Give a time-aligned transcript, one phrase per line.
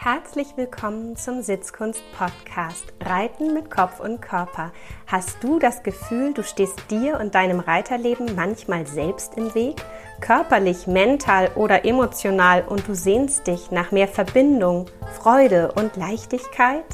[0.00, 4.70] Herzlich willkommen zum Sitzkunst-Podcast Reiten mit Kopf und Körper.
[5.08, 9.82] Hast du das Gefühl, du stehst dir und deinem Reiterleben manchmal selbst im Weg?
[10.20, 14.86] Körperlich, mental oder emotional und du sehnst dich nach mehr Verbindung,
[15.20, 16.84] Freude und Leichtigkeit?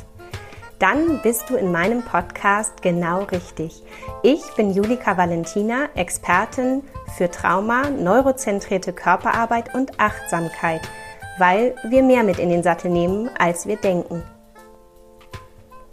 [0.78, 3.82] Dann bist du in meinem Podcast genau richtig.
[4.22, 6.82] Ich bin Julika Valentina, Expertin
[7.18, 10.80] für Trauma, neurozentrierte Körperarbeit und Achtsamkeit–
[11.38, 14.22] weil wir mehr mit in den Sattel nehmen, als wir denken.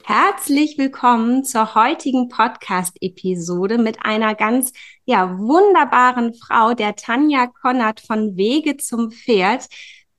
[0.04, 4.74] Herzlich willkommen zur heutigen Podcast-Episode mit einer ganz
[5.06, 9.68] ja, wunderbaren Frau, der Tanja Konrad von Wege zum Pferd.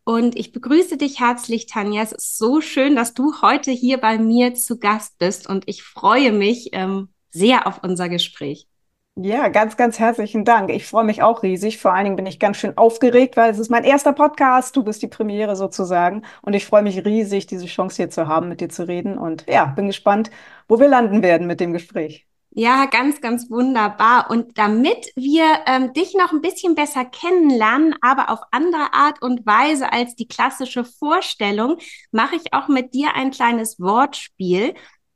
[0.04, 2.02] Und ich begrüße dich herzlich, Tanja.
[2.02, 5.82] Es ist so schön, dass du heute hier bei mir zu Gast bist und ich
[5.82, 8.66] freue mich ähm, sehr auf unser Gespräch.
[9.14, 10.70] Ja, ganz, ganz herzlichen Dank.
[10.70, 11.78] Ich freue mich auch riesig.
[11.78, 14.74] Vor allen Dingen bin ich ganz schön aufgeregt, weil es ist mein erster Podcast.
[14.74, 16.22] Du bist die Premiere sozusagen.
[16.40, 19.18] Und ich freue mich riesig, diese Chance hier zu haben, mit dir zu reden.
[19.18, 20.30] Und ja, bin gespannt,
[20.66, 22.26] wo wir landen werden mit dem Gespräch.
[22.54, 24.30] Ja, ganz, ganz wunderbar.
[24.30, 29.46] Und damit wir ähm, dich noch ein bisschen besser kennenlernen, aber auf andere Art und
[29.46, 31.78] Weise als die klassische Vorstellung,
[32.10, 34.74] mache ich auch mit dir ein kleines Wortspiel.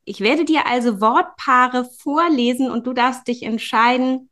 [0.08, 4.30] Ich werde dir also Wortpaare vorlesen und du darfst dich entscheiden,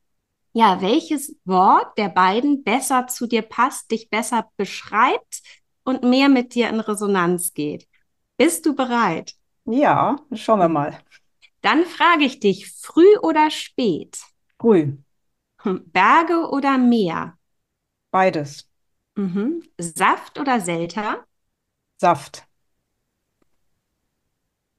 [0.52, 5.42] ja, welches Wort der beiden besser zu dir passt, dich besser beschreibt
[5.82, 7.88] und mehr mit dir in Resonanz geht.
[8.36, 9.34] Bist du bereit?
[9.64, 10.96] Ja, schauen wir mal.
[11.60, 14.20] Dann frage ich dich, früh oder spät?
[14.60, 14.96] Früh.
[15.64, 17.36] Berge oder Meer?
[18.12, 18.70] Beides.
[19.16, 19.64] Mhm.
[19.78, 21.24] Saft oder Selter?
[21.96, 22.46] Saft.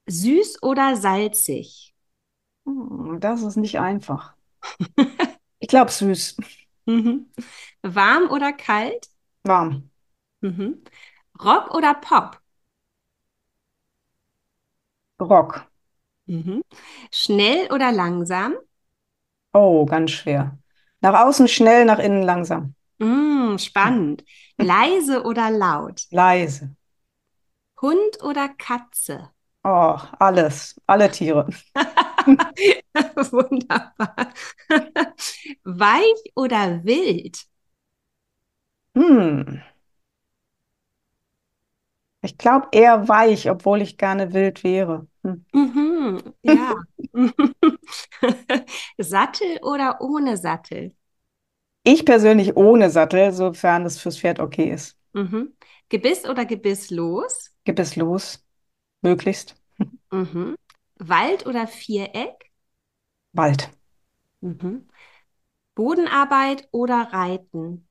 [0.08, 1.95] Süß oder salzig?
[2.66, 4.36] Hm, das ist nicht einfach.
[5.59, 6.38] ich glaube süß.
[6.86, 7.31] Mhm.
[7.81, 9.08] Warm oder kalt?
[9.44, 9.89] Warm.
[10.42, 10.83] Mhm.
[11.44, 12.39] Rock oder Pop?
[15.20, 15.66] Rock.
[16.28, 16.64] Mhm.
[17.11, 18.55] Schnell oder langsam?
[19.54, 20.58] Oh, ganz schwer.
[21.02, 22.76] Nach außen schnell, nach innen langsam.
[22.99, 24.23] Mm, spannend.
[24.58, 26.04] Leise oder laut?
[26.11, 26.76] Leise.
[27.82, 29.32] Hund oder Katze?
[29.67, 31.48] Oh, alles, alle Tiere.
[33.31, 34.31] Wunderbar.
[35.64, 37.48] Weich oder wild?
[38.95, 39.61] Hm.
[42.21, 45.08] Ich glaube eher weich, obwohl ich gerne wild wäre.
[45.23, 45.45] Hm.
[45.52, 46.76] Mhm, ja.
[48.99, 50.95] Sattel oder ohne Sattel?
[51.83, 54.95] Ich persönlich ohne Sattel, sofern es fürs Pferd okay ist.
[55.14, 55.55] Mhm.
[55.89, 57.52] Gebiss oder gebisslos?
[57.64, 58.45] Gebisslos
[59.05, 59.55] möglichst.
[60.11, 60.55] Mhm.
[60.98, 62.52] Wald oder Viereck?
[63.33, 63.70] Wald.
[64.42, 64.88] Mhm.
[65.76, 67.88] Bodenarbeit oder Reiten?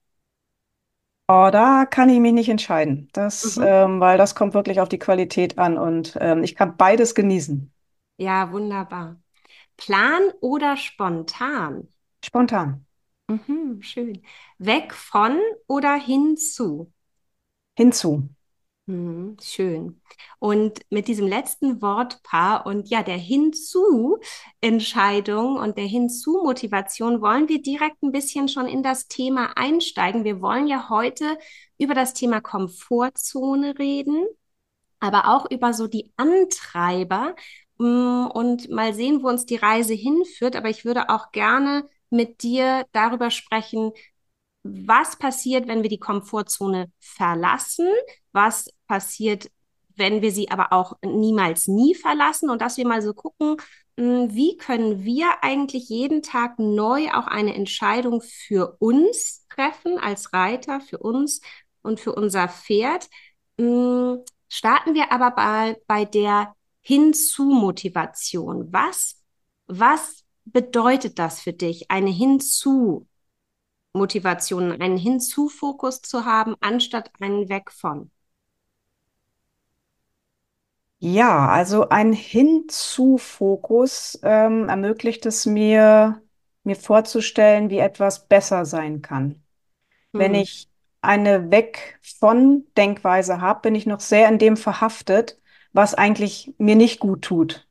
[1.27, 3.09] Oh, da kann ich mich nicht entscheiden.
[3.15, 3.65] Das, mhm.
[3.67, 7.73] ähm, weil das kommt wirklich auf die Qualität an und ähm, ich kann beides genießen.
[8.17, 9.21] Ja, wunderbar.
[9.77, 11.89] Plan oder spontan?
[12.25, 12.87] Spontan.
[13.29, 14.23] Mhm, schön.
[14.59, 16.93] Weg von oder hinzu?
[17.77, 18.29] Hinzu.
[18.87, 20.03] Mhm, schön.
[20.39, 28.03] Und mit diesem letzten Wortpaar und ja, der Hinzu-Entscheidung und der Hinzu-Motivation wollen wir direkt
[28.03, 30.25] ein bisschen schon in das Thema einsteigen.
[30.25, 31.39] Wir wollen ja heute
[31.78, 34.27] über das Thema Komfortzone reden,
[35.00, 37.34] aber auch über so die Antreiber
[37.78, 40.56] mm, und mal sehen, wo uns die Reise hinführt.
[40.56, 43.93] Aber ich würde auch gerne mit dir darüber sprechen,
[44.62, 47.89] was passiert, wenn wir die Komfortzone verlassen,
[48.34, 49.50] was passiert,
[49.97, 53.56] wenn wir sie aber auch niemals nie verlassen und dass wir mal so gucken,
[53.97, 60.33] hm, wie können wir eigentlich jeden Tag neu auch eine Entscheidung für uns treffen als
[60.33, 61.41] Reiter, für uns
[61.83, 63.09] und für unser Pferd.
[63.59, 68.73] Hm, starten wir aber bei, bei der Hinzu-Motivation.
[68.73, 69.23] Was,
[69.67, 73.06] was bedeutet das für dich, eine Hinzu
[73.97, 78.11] Motivation, einen Hinzu-Fokus zu haben, anstatt einen Weg von?
[81.05, 86.23] Ja, also ein Hinzu-Fokus ähm, ermöglicht es mir,
[86.62, 89.43] mir vorzustellen, wie etwas besser sein kann.
[90.12, 90.41] Wenn hm.
[90.41, 90.71] ich
[91.03, 95.39] eine Weg von Denkweise habe, bin ich noch sehr in dem verhaftet,
[95.75, 97.69] was eigentlich mir nicht gut tut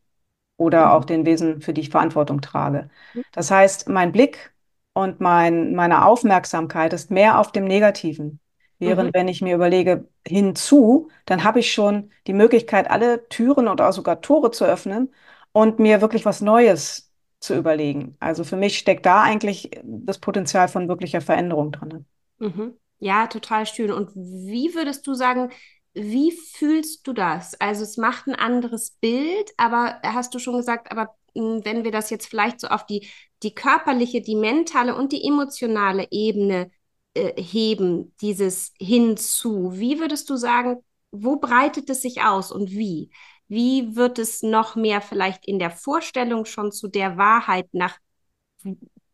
[0.58, 0.92] oder mhm.
[0.92, 2.92] auch den Wesen, für die ich Verantwortung trage.
[3.14, 3.24] Hm.
[3.32, 4.54] Das heißt, mein Blick
[4.94, 8.40] und mein, meine Aufmerksamkeit ist mehr auf dem Negativen.
[8.86, 9.14] Während mhm.
[9.14, 14.22] wenn ich mir überlege, hinzu, dann habe ich schon die Möglichkeit, alle Türen oder sogar
[14.22, 15.14] Tore zu öffnen
[15.52, 18.16] und mir wirklich was Neues zu überlegen.
[18.20, 22.06] Also für mich steckt da eigentlich das Potenzial von wirklicher Veränderung drin.
[22.40, 22.74] Mhm.
[23.00, 23.92] Ja, total schön.
[23.92, 25.52] Und wie würdest du sagen,
[25.94, 27.60] wie fühlst du das?
[27.60, 31.92] Also es macht ein anderes Bild, aber hast du schon gesagt, aber hm, wenn wir
[31.92, 33.08] das jetzt vielleicht so auf die,
[33.44, 36.72] die körperliche, die mentale und die emotionale Ebene
[37.14, 43.12] äh, heben, dieses hinzu, wie würdest du sagen, wo breitet es sich aus und wie?
[43.48, 47.98] Wie wird es noch mehr vielleicht in der Vorstellung schon zu der Wahrheit nach,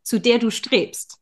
[0.03, 1.17] zu der du strebst?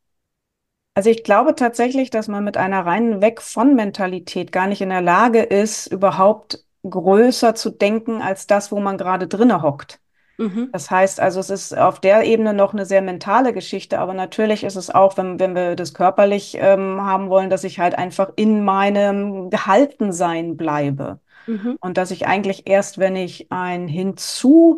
[0.94, 4.90] Also ich glaube tatsächlich, dass man mit einer reinen Weg von Mentalität gar nicht in
[4.90, 10.00] der Lage ist, überhaupt größer zu denken als das, wo man gerade drinne hockt.
[10.38, 10.70] Mhm.
[10.72, 14.64] Das heißt also, es ist auf der Ebene noch eine sehr mentale Geschichte, aber natürlich
[14.64, 18.32] ist es auch, wenn, wenn wir das körperlich ähm, haben wollen, dass ich halt einfach
[18.36, 21.20] in meinem Gehaltensein bleibe.
[21.48, 21.78] Mhm.
[21.80, 24.76] Und dass ich eigentlich erst, wenn ich ein Hinzu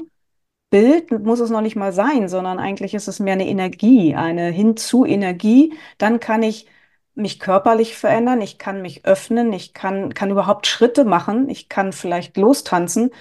[0.70, 4.50] Bild muss es noch nicht mal sein, sondern eigentlich ist es mehr eine Energie, eine
[4.52, 5.74] Hinzu-Energie.
[5.98, 6.68] Dann kann ich
[7.16, 11.92] mich körperlich verändern, ich kann mich öffnen, ich kann, kann überhaupt Schritte machen, ich kann
[11.92, 13.12] vielleicht lostanzen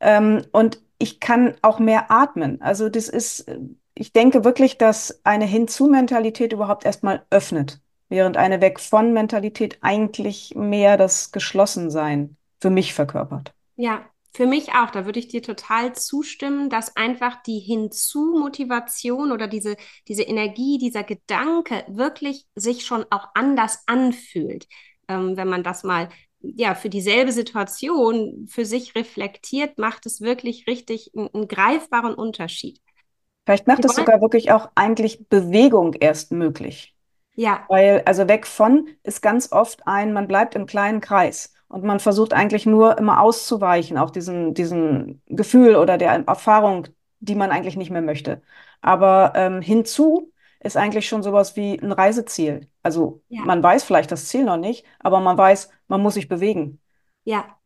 [0.00, 2.62] ähm, und ich kann auch mehr atmen.
[2.62, 3.50] Also das ist,
[3.94, 11.32] ich denke wirklich, dass eine Hinzu-Mentalität überhaupt erstmal öffnet, während eine Weg-von-Mentalität eigentlich mehr das
[11.32, 13.52] Geschlossensein für mich verkörpert.
[13.74, 19.48] Ja, für mich auch, da würde ich dir total zustimmen, dass einfach die Hinzu-Motivation oder
[19.48, 19.76] diese,
[20.06, 24.68] diese Energie, dieser Gedanke wirklich sich schon auch anders anfühlt.
[25.08, 26.10] Ähm, wenn man das mal
[26.42, 32.80] ja für dieselbe Situation für sich reflektiert, macht es wirklich richtig einen, einen greifbaren Unterschied.
[33.44, 36.94] Vielleicht macht es sogar wirklich auch eigentlich Bewegung erst möglich.
[37.34, 37.64] Ja.
[37.68, 41.52] Weil, also weg von ist ganz oft ein, man bleibt im kleinen Kreis.
[41.68, 46.88] Und man versucht eigentlich nur immer auszuweichen, auch diesen, diesen Gefühl oder der Erfahrung,
[47.20, 48.42] die man eigentlich nicht mehr möchte.
[48.82, 52.68] Aber ähm, hinzu ist eigentlich schon sowas wie ein Reiseziel.
[52.82, 53.42] Also ja.
[53.44, 56.80] man weiß vielleicht das Ziel noch nicht, aber man weiß, man muss sich bewegen.
[57.24, 57.56] Ja.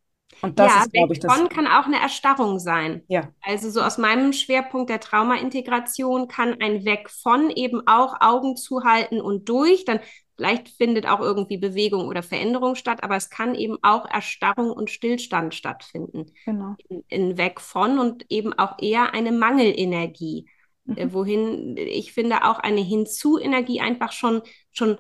[0.43, 1.33] Und das ja, ist, glaube ich, das.
[1.33, 3.03] Von kann auch eine Erstarrung sein.
[3.07, 3.33] Ja.
[3.41, 9.21] Also so aus meinem Schwerpunkt der Traumaintegration kann ein Weg von eben auch Augen zuhalten
[9.21, 9.85] und durch.
[9.85, 10.01] Dann
[10.39, 14.91] Vielleicht findet auch irgendwie Bewegung oder Veränderung statt, aber es kann eben auch Erstarrung und
[14.91, 16.27] Stillstand stattfinden.
[16.45, 16.75] Genau.
[16.89, 20.47] In, in weg von und eben auch eher eine Mangelenergie.
[20.95, 21.13] Äh, mhm.
[21.15, 24.43] wohin ich finde auch eine Hinzu-Energie einfach schon,
[24.73, 24.99] schon,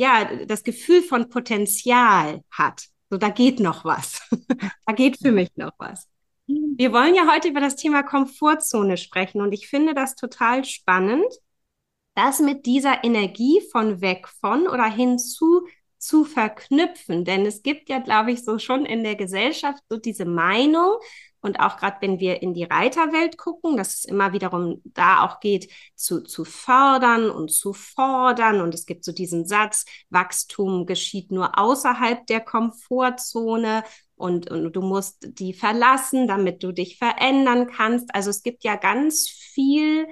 [0.00, 2.86] ja, das Gefühl von Potenzial hat.
[3.10, 4.22] So, da geht noch was.
[4.86, 6.08] da geht für mich noch was.
[6.46, 11.26] Wir wollen ja heute über das Thema Komfortzone sprechen und ich finde das total spannend,
[12.14, 15.68] das mit dieser Energie von weg von oder hinzu zu
[16.24, 17.24] verknüpfen.
[17.24, 20.98] Denn es gibt ja, glaube ich, so schon in der Gesellschaft so diese Meinung,
[21.42, 25.40] und auch gerade wenn wir in die Reiterwelt gucken, dass es immer wiederum da auch
[25.40, 28.60] geht, zu, zu fördern und zu fordern.
[28.60, 33.84] Und es gibt so diesen Satz, Wachstum geschieht nur außerhalb der Komfortzone
[34.16, 38.14] und, und du musst die verlassen, damit du dich verändern kannst.
[38.14, 40.06] Also es gibt ja ganz viel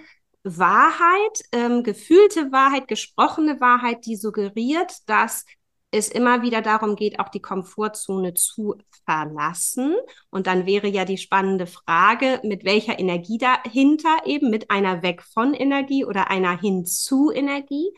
[0.45, 5.45] Wahrheit, ähm, gefühlte Wahrheit, gesprochene Wahrheit, die suggeriert, dass
[5.91, 8.77] es immer wieder darum geht, auch die Komfortzone zu
[9.07, 9.95] verlassen.
[10.31, 15.23] Und dann wäre ja die spannende Frage, mit welcher Energie dahinter eben, mit einer Weg
[15.23, 17.91] von Energie oder einer hinzu Energie.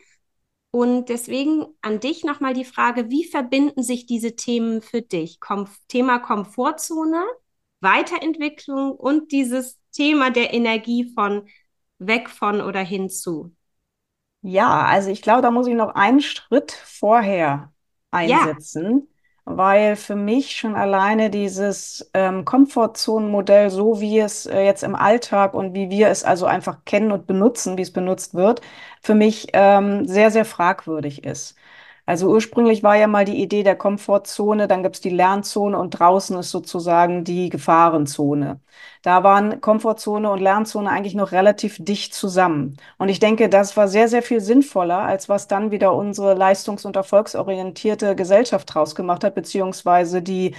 [0.71, 5.41] Und deswegen an dich nochmal die Frage, wie verbinden sich diese Themen für dich?
[5.41, 7.25] Kom Thema Komfortzone,
[7.81, 11.49] Weiterentwicklung und dieses Thema der Energie von
[11.99, 13.53] weg von oder hinzu?
[14.43, 17.73] Ja, also ich glaube, da muss ich noch einen Schritt vorher
[18.11, 19.07] einsetzen,
[19.47, 19.55] ja.
[19.57, 25.53] weil für mich schon alleine dieses ähm, Komfortzonenmodell, so wie es äh, jetzt im Alltag
[25.53, 28.61] und wie wir es also einfach kennen und benutzen, wie es benutzt wird,
[29.01, 31.55] für mich ähm, sehr, sehr fragwürdig ist.
[32.05, 35.91] Also ursprünglich war ja mal die Idee der Komfortzone, dann gibt es die Lernzone und
[35.91, 38.59] draußen ist sozusagen die Gefahrenzone.
[39.01, 42.77] Da waren Komfortzone und Lernzone eigentlich noch relativ dicht zusammen.
[42.97, 46.85] Und ich denke, das war sehr, sehr viel sinnvoller, als was dann wieder unsere leistungs-
[46.85, 50.55] und erfolgsorientierte Gesellschaft draus gemacht hat, beziehungsweise die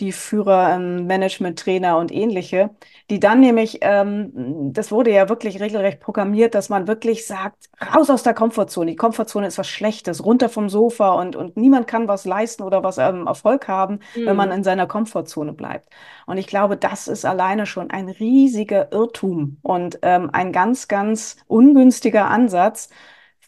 [0.00, 2.70] die Führer, ähm, Management-Trainer und ähnliche,
[3.10, 8.10] die dann nämlich, ähm, das wurde ja wirklich regelrecht programmiert, dass man wirklich sagt, raus
[8.10, 8.90] aus der Komfortzone.
[8.90, 12.82] Die Komfortzone ist was Schlechtes, runter vom Sofa und, und niemand kann was leisten oder
[12.82, 14.26] was ähm, Erfolg haben, mhm.
[14.26, 14.56] wenn man mhm.
[14.56, 15.88] in seiner Komfortzone bleibt.
[16.26, 21.36] Und ich glaube, das ist alleine schon ein riesiger Irrtum und ähm, ein ganz, ganz
[21.46, 22.90] ungünstiger Ansatz,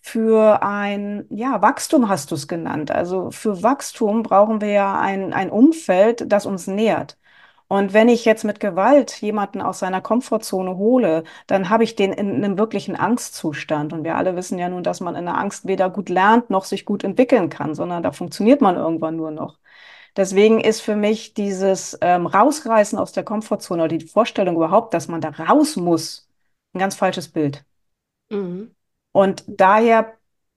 [0.08, 2.90] für ein, ja, Wachstum hast du es genannt.
[2.90, 7.18] Also für Wachstum brauchen wir ja ein, ein Umfeld, das uns nährt.
[7.68, 12.12] Und wenn ich jetzt mit Gewalt jemanden aus seiner Komfortzone hole, dann habe ich den
[12.14, 13.92] in einem wirklichen Angstzustand.
[13.92, 16.64] Und wir alle wissen ja nun, dass man in der Angst weder gut lernt noch
[16.64, 19.58] sich gut entwickeln kann, sondern da funktioniert man irgendwann nur noch.
[20.16, 25.08] Deswegen ist für mich dieses ähm, Rausreißen aus der Komfortzone oder die Vorstellung überhaupt, dass
[25.08, 26.28] man da raus muss,
[26.74, 27.64] ein ganz falsches Bild.
[28.30, 28.74] Mhm.
[29.18, 30.16] Und daher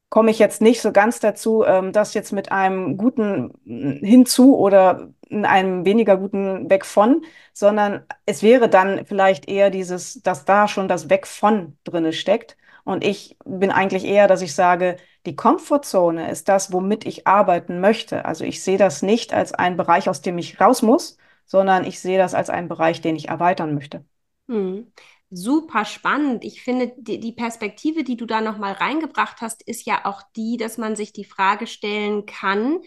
[0.10, 5.10] komme ich jetzt nicht so ganz dazu, ähm, das jetzt mit einem guten hinzu oder
[5.32, 10.88] einem weniger guten weg von, sondern es wäre dann vielleicht eher dieses, dass da schon
[10.88, 12.56] das weg von drinne steckt.
[12.84, 17.80] Und ich bin eigentlich eher, dass ich sage, die Komfortzone ist das, womit ich arbeiten
[17.80, 18.26] möchte.
[18.26, 22.00] Also ich sehe das nicht als einen Bereich, aus dem ich raus muss, sondern ich
[22.00, 24.06] sehe das als einen Bereich, den ich erweitern möchte.
[24.48, 24.92] Hm
[25.32, 26.44] super spannend.
[26.44, 30.58] Ich finde, die, die Perspektive, die du da nochmal reingebracht hast, ist ja auch die,
[30.58, 32.80] dass man sich die Frage stellen kann,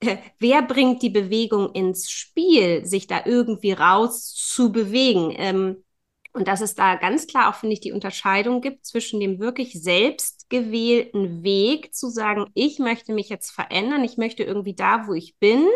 [0.00, 5.34] äh, wer bringt die Bewegung ins Spiel, sich da irgendwie raus zu bewegen?
[5.36, 5.84] Ähm,
[6.32, 9.72] und dass es da ganz klar auch, finde ich, die Unterscheidung gibt zwischen dem wirklich
[9.82, 15.14] selbst gewählten Weg zu sagen, ich möchte mich jetzt verändern, ich möchte irgendwie da, wo
[15.14, 15.66] ich bin,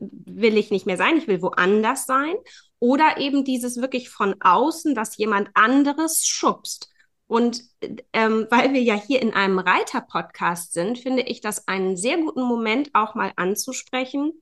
[0.00, 2.34] will ich nicht mehr sein, ich will woanders sein.
[2.78, 6.90] Oder eben dieses wirklich von außen, dass jemand anderes schubst.
[7.26, 7.62] Und
[8.12, 12.42] ähm, weil wir ja hier in einem Reiter-Podcast sind, finde ich das einen sehr guten
[12.42, 14.32] Moment auch mal anzusprechen,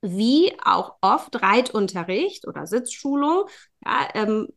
[0.00, 3.44] wie auch oft Reitunterricht oder Sitzschulung
[3.84, 4.48] ja, ähm,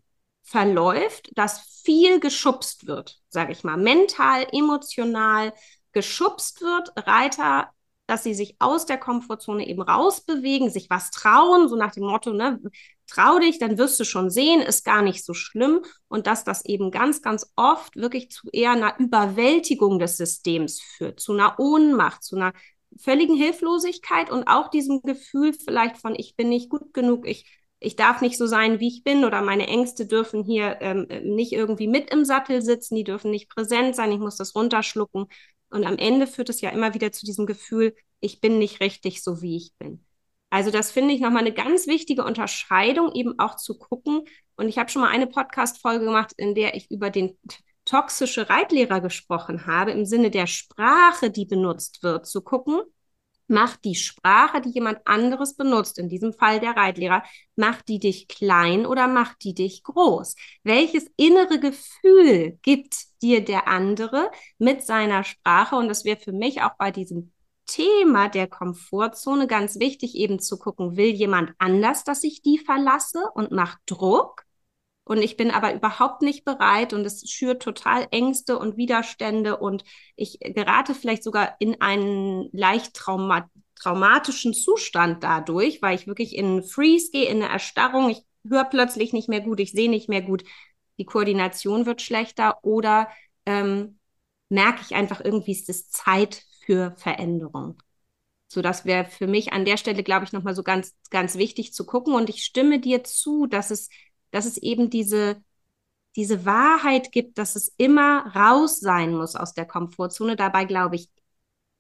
[0.44, 5.54] verläuft, dass viel geschubst wird, sage ich mal, mental, emotional
[5.92, 6.92] geschubst wird.
[7.08, 7.72] Reiter
[8.08, 12.34] dass sie sich aus der Komfortzone eben rausbewegen, sich was trauen, so nach dem Motto,
[12.34, 12.60] ne,
[13.08, 16.66] trau dich, dann wirst du schon sehen, ist gar nicht so schlimm und dass das
[16.66, 22.24] eben ganz, ganz oft wirklich zu eher einer Überwältigung des Systems führt, zu einer Ohnmacht,
[22.24, 22.54] zu einer
[22.98, 27.46] völligen Hilflosigkeit und auch diesem Gefühl vielleicht von, ich bin nicht gut genug, ich,
[27.80, 31.52] ich darf nicht so sein, wie ich bin oder meine Ängste dürfen hier ähm, nicht
[31.52, 35.28] irgendwie mit im Sattel sitzen, die dürfen nicht präsent sein, ich muss das runterschlucken.
[35.76, 39.22] Und am Ende führt es ja immer wieder zu diesem Gefühl, ich bin nicht richtig
[39.22, 40.06] so, wie ich bin.
[40.50, 44.22] Also das finde ich nochmal eine ganz wichtige Unterscheidung, eben auch zu gucken.
[44.56, 47.38] Und ich habe schon mal eine Podcast-Folge gemacht, in der ich über den
[47.84, 52.80] toxische Reitlehrer gesprochen habe, im Sinne der Sprache, die benutzt wird, zu gucken,
[53.48, 57.24] macht die Sprache, die jemand anderes benutzt, in diesem Fall der Reitlehrer,
[57.56, 60.36] macht die dich klein oder macht die dich groß?
[60.64, 65.76] Welches innere Gefühl gibt dir der andere mit seiner Sprache?
[65.76, 67.32] Und das wäre für mich auch bei diesem
[67.68, 73.30] Thema der Komfortzone ganz wichtig, eben zu gucken, will jemand anders, dass ich die verlasse
[73.34, 74.45] und macht Druck?
[75.06, 79.84] Und ich bin aber überhaupt nicht bereit und es schürt total Ängste und Widerstände und
[80.16, 86.64] ich gerate vielleicht sogar in einen leicht trauma traumatischen Zustand dadurch, weil ich wirklich in
[86.64, 88.10] Freeze gehe, in eine Erstarrung.
[88.10, 90.44] Ich höre plötzlich nicht mehr gut, ich sehe nicht mehr gut,
[90.98, 93.10] die Koordination wird schlechter oder
[93.46, 94.00] ähm,
[94.50, 97.78] merke ich einfach irgendwie, ist es Zeit für Veränderung.
[98.48, 101.74] So, das wäre für mich an der Stelle, glaube ich, nochmal so ganz, ganz wichtig
[101.74, 102.14] zu gucken.
[102.14, 103.90] Und ich stimme dir zu, dass es
[104.36, 105.42] dass es eben diese,
[106.18, 110.36] diese Wahrheit gibt, dass es immer raus sein muss aus der Komfortzone.
[110.36, 111.10] Dabei glaube ich,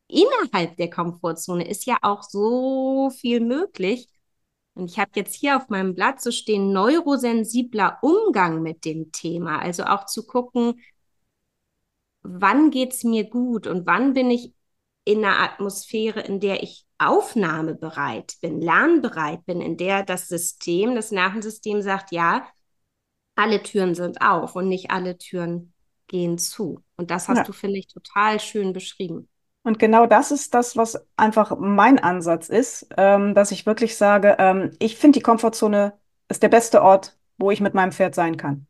[0.07, 4.07] innerhalb der Komfortzone ist ja auch so viel möglich.
[4.73, 9.59] Und ich habe jetzt hier auf meinem Blatt so stehen, neurosensibler Umgang mit dem Thema.
[9.59, 10.79] Also auch zu gucken,
[12.23, 14.53] wann geht es mir gut und wann bin ich
[15.05, 21.11] in einer Atmosphäre, in der ich aufnahmebereit bin, lernbereit bin, in der das System, das
[21.11, 22.47] Nervensystem sagt, ja,
[23.35, 25.73] alle Türen sind auf und nicht alle Türen
[26.07, 26.81] gehen zu.
[26.97, 27.43] Und das hast ja.
[27.43, 29.29] du, finde ich, total schön beschrieben.
[29.63, 34.35] Und genau das ist das, was einfach mein Ansatz ist, ähm, dass ich wirklich sage,
[34.37, 35.93] ähm, ich finde, die Komfortzone
[36.29, 38.67] ist der beste Ort, wo ich mit meinem Pferd sein kann.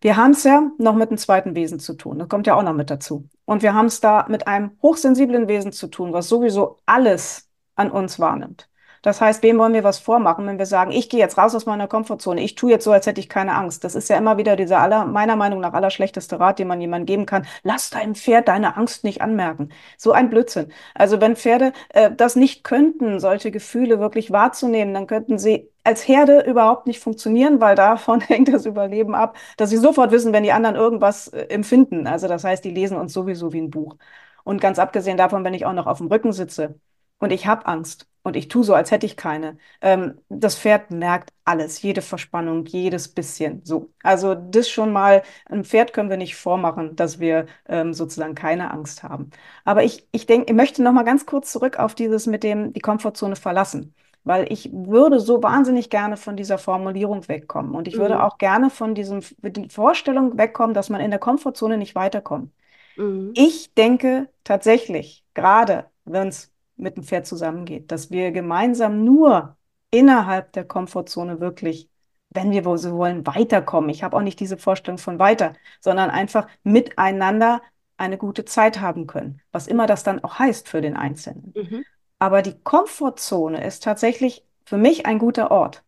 [0.00, 2.18] Wir haben es ja noch mit einem zweiten Wesen zu tun.
[2.18, 3.28] Das kommt ja auch noch mit dazu.
[3.44, 7.90] Und wir haben es da mit einem hochsensiblen Wesen zu tun, was sowieso alles an
[7.90, 8.68] uns wahrnimmt.
[9.02, 11.66] Das heißt, wem wollen wir was vormachen, wenn wir sagen, ich gehe jetzt raus aus
[11.66, 13.84] meiner Komfortzone, ich tue jetzt so, als hätte ich keine Angst.
[13.84, 17.06] Das ist ja immer wieder dieser aller, meiner Meinung nach allerschlechteste Rat, den man jemandem
[17.06, 17.46] geben kann.
[17.62, 19.70] Lass deinem Pferd deine Angst nicht anmerken.
[19.96, 20.72] So ein Blödsinn.
[20.94, 26.06] Also wenn Pferde äh, das nicht könnten, solche Gefühle wirklich wahrzunehmen, dann könnten sie als
[26.06, 30.42] Herde überhaupt nicht funktionieren, weil davon hängt das Überleben ab, dass sie sofort wissen, wenn
[30.42, 32.06] die anderen irgendwas äh, empfinden.
[32.06, 33.96] Also das heißt, die lesen uns sowieso wie ein Buch.
[34.44, 36.78] Und ganz abgesehen davon, wenn ich auch noch auf dem Rücken sitze
[37.18, 39.58] und ich habe Angst und ich tue so, als hätte ich keine.
[39.80, 43.62] Ähm, das Pferd merkt alles, jede Verspannung, jedes bisschen.
[43.64, 45.22] So, also das schon mal.
[45.46, 49.30] Ein Pferd können wir nicht vormachen, dass wir ähm, sozusagen keine Angst haben.
[49.64, 52.72] Aber ich, ich denke, ich möchte noch mal ganz kurz zurück auf dieses mit dem
[52.72, 53.94] die Komfortzone verlassen
[54.24, 58.00] weil ich würde so wahnsinnig gerne von dieser Formulierung wegkommen und ich mhm.
[58.00, 62.52] würde auch gerne von diesem die Vorstellung wegkommen, dass man in der Komfortzone nicht weiterkommt.
[62.96, 63.32] Mhm.
[63.34, 69.56] Ich denke tatsächlich, gerade wenn es mit dem Pferd zusammengeht, dass wir gemeinsam nur
[69.90, 71.88] innerhalb der Komfortzone wirklich,
[72.30, 73.90] wenn wir so wollen, weiterkommen.
[73.90, 77.62] Ich habe auch nicht diese Vorstellung von weiter, sondern einfach miteinander
[77.96, 81.52] eine gute Zeit haben können, was immer das dann auch heißt für den Einzelnen.
[81.56, 81.84] Mhm.
[82.18, 85.84] Aber die Komfortzone ist tatsächlich für mich ein guter Ort.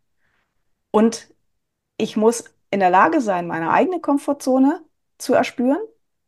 [0.91, 1.33] Und
[1.97, 4.83] ich muss in der Lage sein, meine eigene Komfortzone
[5.19, 5.81] zu erspüren.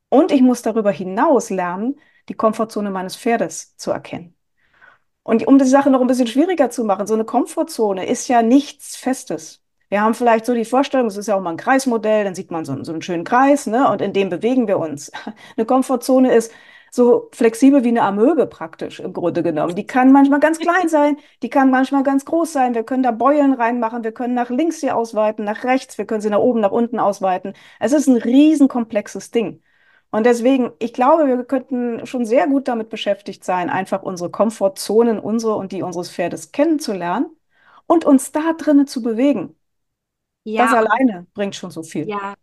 [0.08, 4.34] Und ich muss darüber hinaus lernen, die Komfortzone meines Pferdes zu erkennen.
[5.22, 8.42] Und um die Sache noch ein bisschen schwieriger zu machen, so eine Komfortzone ist ja
[8.42, 9.62] nichts Festes.
[9.88, 12.50] Wir haben vielleicht so die Vorstellung, es ist ja auch mal ein Kreismodell, dann sieht
[12.50, 13.90] man so, so einen schönen Kreis, ne?
[13.90, 15.12] Und in dem bewegen wir uns.
[15.56, 16.50] Eine Komfortzone ist,
[16.94, 19.74] so flexibel wie eine Amöbe praktisch im Grunde genommen.
[19.74, 22.74] Die kann manchmal ganz klein sein, die kann manchmal ganz groß sein.
[22.74, 26.20] Wir können da Beulen reinmachen, wir können nach links sie ausweiten, nach rechts, wir können
[26.20, 27.54] sie nach oben, nach unten ausweiten.
[27.80, 29.62] Es ist ein riesenkomplexes Ding.
[30.12, 35.18] Und deswegen, ich glaube, wir könnten schon sehr gut damit beschäftigt sein, einfach unsere Komfortzonen,
[35.18, 37.26] unsere und die unseres Pferdes kennenzulernen
[37.86, 39.56] und uns da drinnen zu bewegen.
[40.44, 42.08] Ja, das alleine bringt schon so viel.
[42.08, 42.34] Ja,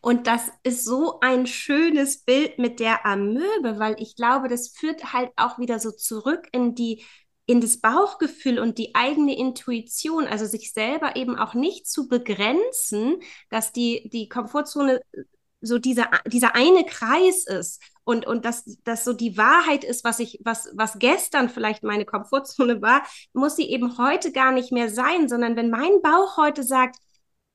[0.00, 5.12] und das ist so ein schönes Bild mit der Amöbe, weil ich glaube, das führt
[5.12, 7.04] halt auch wieder so zurück in die
[7.48, 13.18] in das Bauchgefühl und die eigene Intuition, also sich selber eben auch nicht zu begrenzen,
[13.50, 15.00] dass die, die Komfortzone
[15.60, 20.20] so dieser, dieser eine Kreis ist und, und dass das so die Wahrheit ist, was
[20.20, 24.90] ich, was, was gestern vielleicht meine Komfortzone war, muss sie eben heute gar nicht mehr
[24.90, 26.96] sein, sondern wenn mein Bauch heute sagt,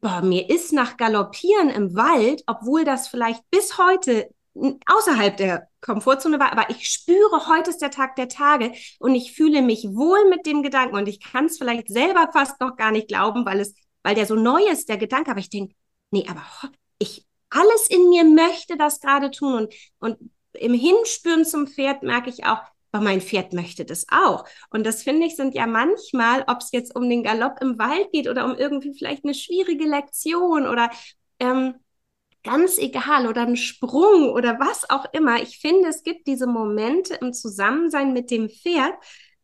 [0.01, 6.39] boah, mir ist nach Galoppieren im Wald, obwohl das vielleicht bis heute außerhalb der Komfortzone
[6.39, 10.29] war, aber ich spüre, heute ist der Tag der Tage und ich fühle mich wohl
[10.29, 13.61] mit dem Gedanken und ich kann es vielleicht selber fast noch gar nicht glauben, weil
[13.61, 15.73] es, weil der so neu ist, der Gedanke, aber ich denke,
[16.11, 16.43] nee, aber
[16.99, 22.29] ich, alles in mir möchte das gerade tun und, und im Hinspüren zum Pferd merke
[22.29, 22.59] ich auch,
[22.91, 24.45] aber mein Pferd möchte das auch.
[24.69, 28.11] Und das finde ich sind ja manchmal, ob es jetzt um den Galopp im Wald
[28.11, 30.89] geht oder um irgendwie vielleicht eine schwierige Lektion oder
[31.39, 31.75] ähm,
[32.43, 35.41] ganz egal oder ein Sprung oder was auch immer.
[35.41, 38.93] Ich finde, es gibt diese Momente im Zusammensein mit dem Pferd,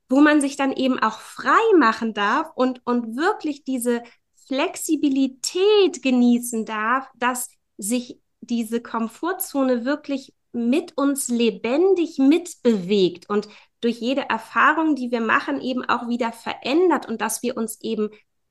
[0.10, 4.04] wo man sich dann eben auch frei machen darf und, und wirklich diese
[4.48, 13.48] Flexibilität genießen darf, dass sich diese Komfortzone wirklich mit uns lebendig mitbewegt und
[13.82, 18.10] durch jede Erfahrung, die wir machen, eben auch wieder verändert und dass wir uns eben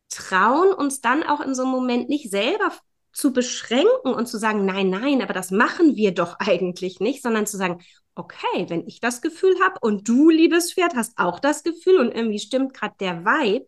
[0.08, 2.72] trauen, uns dann auch in so einem Moment nicht selber
[3.12, 7.46] zu beschränken und zu sagen, nein, nein, aber das machen wir doch eigentlich nicht, sondern
[7.46, 7.82] zu sagen,
[8.14, 12.12] okay, wenn ich das Gefühl habe und du, liebes Pferd, hast auch das Gefühl und
[12.14, 13.66] irgendwie stimmt gerade der Vibe,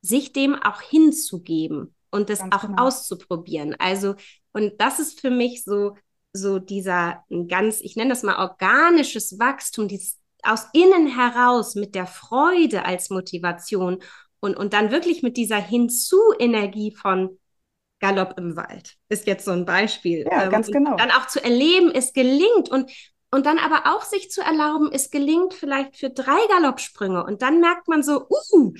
[0.00, 2.84] sich dem auch hinzugeben und das Ganz auch genau.
[2.84, 3.76] auszuprobieren.
[3.78, 4.14] Also,
[4.52, 5.94] und das ist für mich so
[6.34, 12.06] so dieser ganz, ich nenne das mal organisches Wachstum, dieses aus innen heraus mit der
[12.06, 14.02] Freude als Motivation
[14.40, 17.38] und, und dann wirklich mit dieser Hinzu-Energie von
[18.00, 20.26] Galopp im Wald ist jetzt so ein Beispiel.
[20.30, 20.96] Ja, ähm, ganz genau.
[20.96, 22.90] Dann auch zu erleben, es gelingt und,
[23.30, 27.60] und dann aber auch sich zu erlauben, es gelingt vielleicht für drei Galoppsprünge und dann
[27.60, 28.74] merkt man so, uh,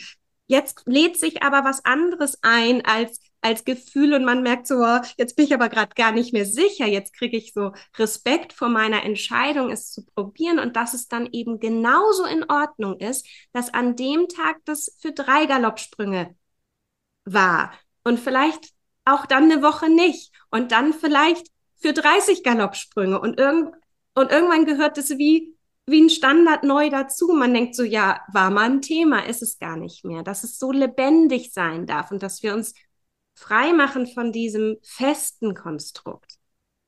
[0.49, 5.01] jetzt lädt sich aber was anderes ein als als Gefühl und man merkt so, oh,
[5.19, 8.69] jetzt bin ich aber gerade gar nicht mehr sicher, jetzt kriege ich so Respekt vor
[8.71, 13.73] meiner Entscheidung, es zu probieren und dass es dann eben genauso in Ordnung ist, dass
[13.75, 16.35] an dem Tag das für drei Galoppsprünge
[17.27, 18.71] war und vielleicht
[19.05, 23.75] auch dann eine Woche nicht und dann vielleicht für 30 Galoppsprünge und, irgend
[24.15, 25.55] und irgendwann gehört es wie
[25.87, 27.35] wie ein Standard neu dazu.
[27.35, 30.23] Man denkt so, ja, war mal ein Thema, ist es gar nicht mehr.
[30.23, 32.73] Dass es so lebendig sein darf und dass wir uns
[33.35, 36.39] freimachen von diesem festen Konstrukt.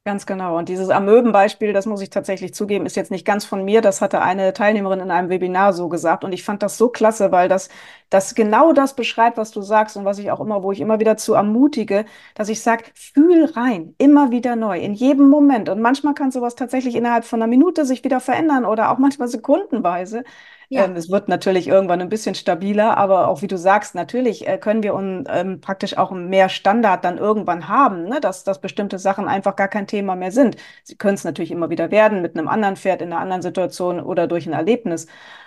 [0.05, 0.57] Ganz genau.
[0.57, 3.81] Und dieses Amöbenbeispiel, das muss ich tatsächlich zugeben, ist jetzt nicht ganz von mir.
[3.81, 6.23] Das hatte eine Teilnehmerin in einem Webinar so gesagt.
[6.23, 7.69] Und ich fand das so klasse, weil das,
[8.09, 11.01] das genau das beschreibt, was du sagst und was ich auch immer, wo ich immer
[11.01, 12.05] wieder zu ermutige,
[12.37, 15.69] dass ich sage, fühl rein, immer wieder neu, in jedem Moment.
[15.69, 19.27] Und manchmal kann sowas tatsächlich innerhalb von einer Minute sich wieder verändern oder auch manchmal
[19.27, 20.23] sekundenweise.
[20.69, 20.85] Ja.
[20.85, 24.59] Ähm, es wird natürlich irgendwann ein bisschen stabiler, aber auch wie du sagst, natürlich äh,
[24.59, 28.21] können wir un, ähm, praktisch auch mehr Standard dann irgendwann haben, ne?
[28.21, 30.57] dass, dass bestimmte Sachen einfach gar kein Thema mehr sind.
[30.85, 34.01] Sie können es natürlich immer wieder werden mit einem anderen Pferd in einer anderen Situation
[34.01, 35.07] oder durch ein Erlebnis.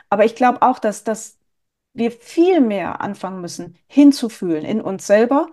[0.10, 1.38] Aber ich glaube auch, dass, dass
[1.94, 5.48] wir viel mehr anfangen müssen, hinzufühlen in uns selber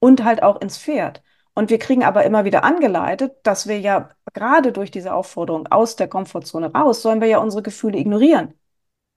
[0.00, 1.22] und halt auch ins Pferd.
[1.54, 5.96] Und wir kriegen aber immer wieder angeleitet, dass wir ja gerade durch diese Aufforderung aus
[5.96, 8.54] der Komfortzone raus, sollen wir ja unsere Gefühle ignorieren.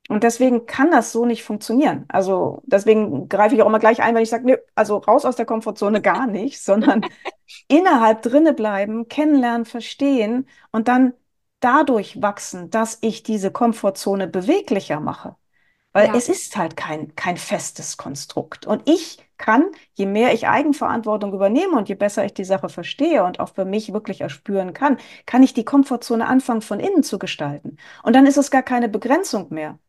[0.09, 2.05] Und deswegen kann das so nicht funktionieren.
[2.09, 5.35] Also deswegen greife ich auch immer gleich ein, wenn ich sage, nö, also raus aus
[5.37, 7.05] der Komfortzone gar nicht, sondern
[7.67, 11.13] innerhalb drinne bleiben, kennenlernen, verstehen und dann
[11.59, 15.35] dadurch wachsen, dass ich diese Komfortzone beweglicher mache.
[15.93, 16.17] Weil Ja.
[16.17, 18.65] es ist halt kein, kein festes Konstrukt.
[18.65, 23.23] Und ich kann, je mehr ich Eigenverantwortung übernehme und je besser ich die Sache verstehe
[23.25, 27.19] und auch für mich wirklich erspüren kann, kann ich die Komfortzone anfangen, von innen zu
[27.19, 27.77] gestalten.
[28.03, 29.79] Und dann ist es gar keine Begrenzung mehr,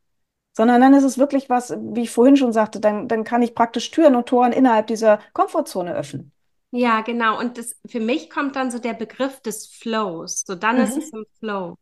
[0.53, 3.55] sondern dann ist es wirklich was, wie ich vorhin schon sagte, dann, dann kann ich
[3.55, 6.33] praktisch Türen und Toren innerhalb dieser Komfortzone öffnen.
[6.71, 7.39] Ja, genau.
[7.39, 10.43] Und das, für mich kommt dann so der Begriff des Flows.
[10.47, 11.13] So, dann ist es Mhm.
[11.13, 11.77] im Flow.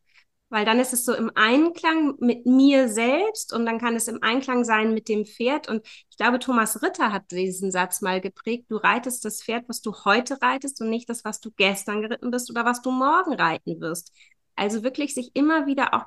[0.50, 4.22] Weil dann ist es so im Einklang mit mir selbst und dann kann es im
[4.22, 5.68] Einklang sein mit dem Pferd.
[5.68, 8.66] Und ich glaube, Thomas Ritter hat diesen Satz mal geprägt.
[8.70, 12.30] Du reitest das Pferd, was du heute reitest und nicht das, was du gestern geritten
[12.30, 14.12] bist oder was du morgen reiten wirst.
[14.56, 16.06] Also wirklich sich immer wieder auch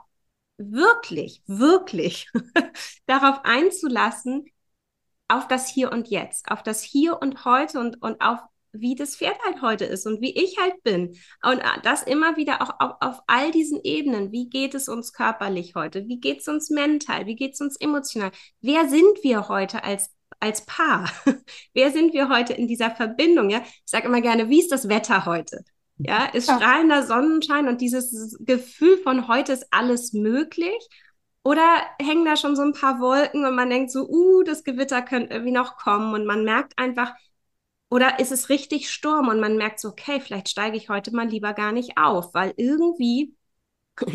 [0.57, 2.29] wirklich, wirklich
[3.05, 4.45] darauf einzulassen,
[5.27, 8.39] auf das Hier und Jetzt, auf das Hier und Heute und, und auf
[8.73, 11.15] wie das Pferd halt heute ist und wie ich halt bin.
[11.43, 14.31] Und das immer wieder auch auf, auf all diesen Ebenen.
[14.31, 16.07] Wie geht es uns körperlich heute?
[16.07, 17.27] Wie geht es uns mental?
[17.27, 18.31] Wie geht es uns emotional?
[18.61, 21.11] Wer sind wir heute als, als Paar?
[21.73, 23.51] Wer sind wir heute in dieser Verbindung?
[23.51, 25.63] Ja, ich sage immer gerne, wie ist das Wetter heute?
[26.05, 30.87] Ja, ist strahlender Sonnenschein und dieses Gefühl von heute ist alles möglich.
[31.43, 31.61] Oder
[32.01, 35.33] hängen da schon so ein paar Wolken und man denkt so, uh, das Gewitter könnte
[35.33, 37.13] irgendwie noch kommen und man merkt einfach,
[37.89, 41.27] oder ist es richtig Sturm und man merkt so, okay, vielleicht steige ich heute mal
[41.27, 43.35] lieber gar nicht auf, weil irgendwie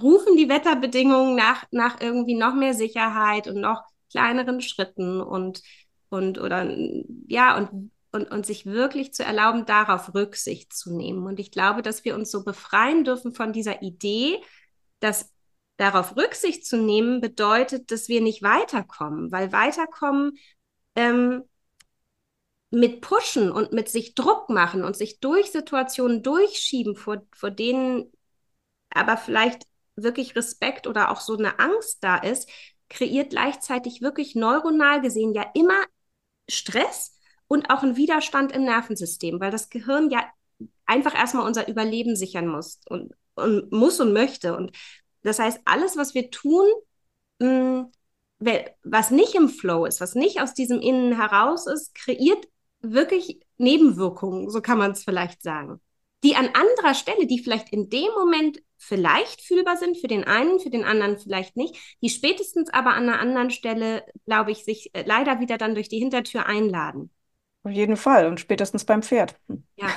[0.00, 5.62] rufen die Wetterbedingungen nach, nach irgendwie noch mehr Sicherheit und noch kleineren Schritten und,
[6.10, 6.68] und oder
[7.28, 11.26] ja, und, und, und sich wirklich zu erlauben, darauf Rücksicht zu nehmen.
[11.26, 14.40] Und ich glaube, dass wir uns so befreien dürfen von dieser Idee,
[15.00, 15.32] dass
[15.78, 20.38] darauf Rücksicht zu nehmen bedeutet, dass wir nicht weiterkommen, weil weiterkommen
[20.94, 21.42] ähm,
[22.70, 28.12] mit Pushen und mit sich Druck machen und sich durch Situationen durchschieben, vor, vor denen
[28.90, 29.64] aber vielleicht
[29.96, 32.48] wirklich Respekt oder auch so eine Angst da ist,
[32.88, 35.82] kreiert gleichzeitig wirklich neuronal gesehen ja immer
[36.48, 37.14] Stress
[37.54, 40.24] und auch einen Widerstand im Nervensystem, weil das Gehirn ja
[40.86, 44.56] einfach erstmal unser Überleben sichern muss und, und muss und möchte.
[44.56, 44.72] Und
[45.22, 46.66] das heißt, alles, was wir tun,
[47.38, 47.86] mh,
[48.82, 52.46] was nicht im Flow ist, was nicht aus diesem Innen heraus ist, kreiert
[52.80, 55.80] wirklich Nebenwirkungen, so kann man es vielleicht sagen,
[56.22, 60.58] die an anderer Stelle, die vielleicht in dem Moment vielleicht fühlbar sind, für den einen,
[60.60, 64.90] für den anderen vielleicht nicht, die spätestens aber an einer anderen Stelle, glaube ich, sich
[65.06, 67.10] leider wieder dann durch die Hintertür einladen.
[67.64, 69.36] Auf jeden Fall und spätestens beim Pferd.
[69.76, 69.88] Ja,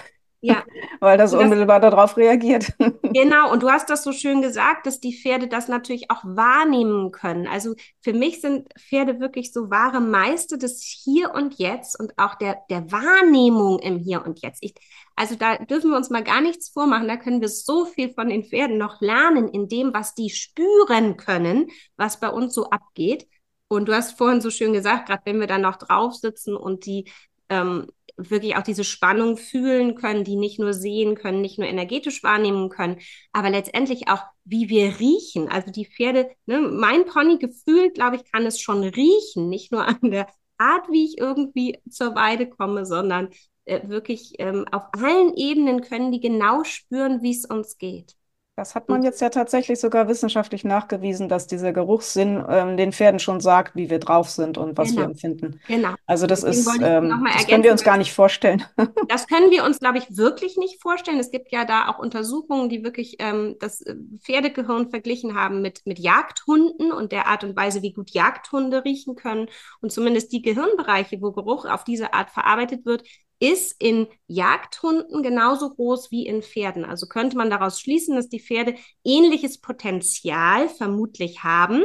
[0.41, 0.63] ja.
[0.99, 2.73] Weil das, das unmittelbar darauf reagiert.
[3.13, 7.11] Genau, und du hast das so schön gesagt, dass die Pferde das natürlich auch wahrnehmen
[7.11, 7.47] können.
[7.47, 12.35] Also für mich sind Pferde wirklich so wahre Meister des Hier und Jetzt und auch
[12.35, 14.59] der, der Wahrnehmung im Hier und Jetzt.
[14.61, 14.75] Ich,
[15.15, 17.07] also da dürfen wir uns mal gar nichts vormachen.
[17.07, 21.17] Da können wir so viel von den Pferden noch lernen in dem, was die spüren
[21.17, 23.27] können, was bei uns so abgeht.
[23.69, 26.85] Und du hast vorhin so schön gesagt, gerade wenn wir dann noch drauf sitzen und
[26.85, 27.09] die
[27.49, 32.23] ähm, wirklich auch diese Spannung fühlen können, die nicht nur sehen können, nicht nur energetisch
[32.23, 32.99] wahrnehmen können,
[33.31, 35.47] aber letztendlich auch, wie wir riechen.
[35.49, 39.85] Also die Pferde, ne, mein Pony gefühlt, glaube ich, kann es schon riechen, nicht nur
[39.87, 43.29] an der Art, wie ich irgendwie zur Weide komme, sondern
[43.65, 48.16] äh, wirklich ähm, auf allen Ebenen können die genau spüren, wie es uns geht.
[48.57, 53.19] Das hat man jetzt ja tatsächlich sogar wissenschaftlich nachgewiesen, dass dieser Geruchssinn ähm, den Pferden
[53.19, 55.01] schon sagt, wie wir drauf sind und was genau.
[55.01, 55.59] wir empfinden.
[55.67, 55.93] Genau.
[56.07, 58.63] Also das ist, ähm, das können wir uns gar nicht vorstellen.
[59.09, 61.19] das können wir uns, glaube ich, wirklich nicht vorstellen.
[61.19, 63.85] Es gibt ja da auch Untersuchungen, die wirklich ähm, das
[64.23, 69.15] Pferdegehirn verglichen haben mit, mit Jagdhunden und der Art und Weise, wie gut Jagdhunde riechen
[69.15, 69.49] können.
[69.81, 73.03] Und zumindest die Gehirnbereiche, wo Geruch auf diese Art verarbeitet wird,
[73.39, 76.85] ist in Jagdhunden genauso groß wie in Pferden.
[76.85, 81.83] Also könnte man daraus schließen, dass die Pferde ähnliches Potenzial vermutlich haben,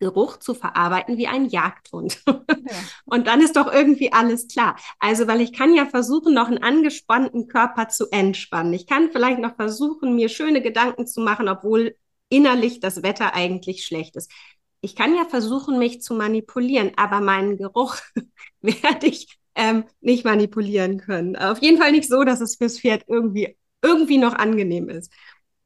[0.00, 2.22] Geruch zu verarbeiten wie ein Jagdhund.
[2.26, 2.44] Ja.
[3.04, 4.76] Und dann ist doch irgendwie alles klar.
[5.00, 8.72] Also, weil ich kann ja versuchen, noch einen angespannten Körper zu entspannen.
[8.74, 11.96] Ich kann vielleicht noch versuchen, mir schöne Gedanken zu machen, obwohl
[12.28, 14.30] innerlich das Wetter eigentlich schlecht ist.
[14.80, 17.96] Ich kann ja versuchen, mich zu manipulieren, aber meinen Geruch
[18.60, 21.36] werde ich ähm, nicht manipulieren können.
[21.36, 25.12] Auf jeden Fall nicht so, dass es fürs Pferd irgendwie, irgendwie noch angenehm ist.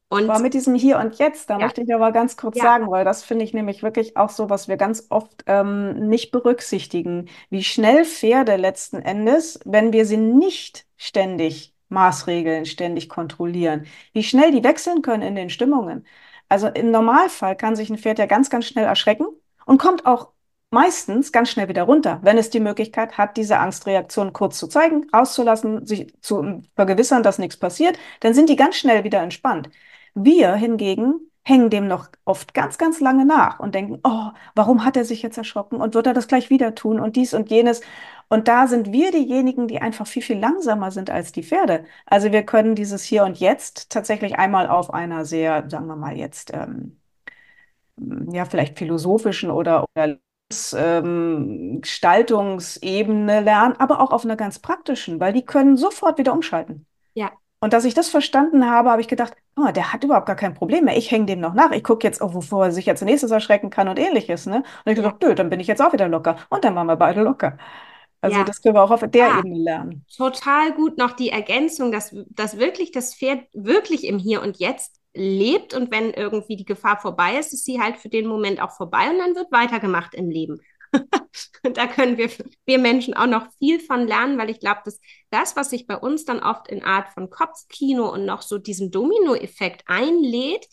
[0.08, 1.64] Und aber mit diesem Hier und Jetzt, da ja.
[1.64, 2.64] möchte ich aber ganz kurz ja.
[2.64, 6.32] sagen, weil das finde ich nämlich wirklich auch so, was wir ganz oft ähm, nicht
[6.32, 14.22] berücksichtigen, wie schnell Pferde letzten Endes, wenn wir sie nicht ständig maßregeln, ständig kontrollieren, wie
[14.22, 16.06] schnell die wechseln können in den Stimmungen.
[16.48, 19.26] Also im Normalfall kann sich ein Pferd ja ganz, ganz schnell erschrecken
[19.64, 20.32] und kommt auch
[20.72, 25.06] meistens ganz schnell wieder runter, wenn es die Möglichkeit hat, diese Angstreaktion kurz zu zeigen,
[25.14, 29.70] rauszulassen, sich zu vergewissern, dass nichts passiert, dann sind die ganz schnell wieder entspannt.
[30.14, 34.96] Wir hingegen hängen dem noch oft ganz, ganz lange nach und denken, oh, warum hat
[34.96, 37.80] er sich jetzt erschrocken und wird er das gleich wieder tun und dies und jenes.
[38.28, 41.84] Und da sind wir diejenigen, die einfach viel, viel langsamer sind als die Pferde.
[42.06, 46.16] Also wir können dieses Hier und Jetzt tatsächlich einmal auf einer sehr, sagen wir mal
[46.16, 46.98] jetzt, ähm,
[48.32, 50.18] ja, vielleicht philosophischen oder, oder
[50.76, 56.86] ähm, Gestaltungsebene lernen, aber auch auf einer ganz praktischen, weil die können sofort wieder umschalten.
[57.14, 57.30] Ja.
[57.60, 60.54] Und dass ich das verstanden habe, habe ich gedacht, oh, der hat überhaupt gar kein
[60.54, 60.96] Problem mehr.
[60.96, 61.70] Ich hänge dem noch nach.
[61.70, 64.46] Ich gucke jetzt, oh, wovor er sich jetzt nächstes erschrecken kann und ähnliches.
[64.46, 64.56] Ne?
[64.56, 65.02] Und ich ja.
[65.02, 66.36] gedacht, nö, dann bin ich jetzt auch wieder locker.
[66.48, 67.56] Und dann waren wir beide locker.
[68.20, 68.44] Also ja.
[68.44, 70.04] das können wir auch auf der ja, Ebene lernen.
[70.16, 75.01] Total gut noch die Ergänzung, dass, dass wirklich das Pferd wirklich im Hier und Jetzt
[75.14, 78.72] lebt und wenn irgendwie die Gefahr vorbei ist, ist sie halt für den Moment auch
[78.72, 80.60] vorbei und dann wird weitergemacht im Leben.
[81.64, 82.30] und da können wir,
[82.66, 85.96] wir Menschen auch noch viel von lernen, weil ich glaube, dass das, was sich bei
[85.96, 90.66] uns dann oft in Art von Kopfkino und noch so diesen Domino-Effekt einlädt,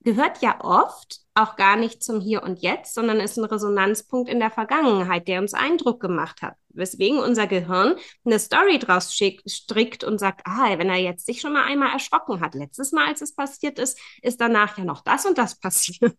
[0.00, 4.40] gehört ja oft auch gar nicht zum Hier und Jetzt, sondern ist ein Resonanzpunkt in
[4.40, 6.54] der Vergangenheit, der uns Eindruck gemacht hat.
[6.70, 11.52] Weswegen unser Gehirn eine Story draus strickt und sagt, ah, wenn er jetzt sich schon
[11.52, 15.26] mal einmal erschrocken hat, letztes Mal, als es passiert ist, ist danach ja noch das
[15.26, 16.16] und das passiert.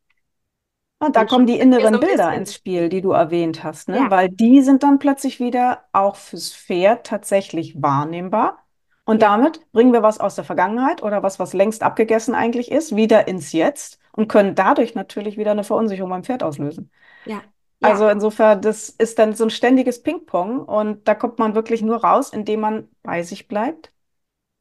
[1.02, 4.00] Und da kommen die inneren so Bilder ins Spiel, die du erwähnt hast, ne?
[4.00, 4.12] Ja.
[4.12, 8.66] Weil die sind dann plötzlich wieder auch fürs Pferd tatsächlich wahrnehmbar.
[9.10, 9.30] Und ja.
[9.30, 13.28] damit bringen wir was aus der Vergangenheit oder was, was längst abgegessen eigentlich ist, wieder
[13.28, 16.92] ins Jetzt und können dadurch natürlich wieder eine Verunsicherung beim Pferd auslösen.
[17.26, 17.42] Ja.
[17.82, 22.04] Also insofern, das ist dann so ein ständiges Ping-Pong und da kommt man wirklich nur
[22.04, 23.92] raus, indem man bei sich bleibt,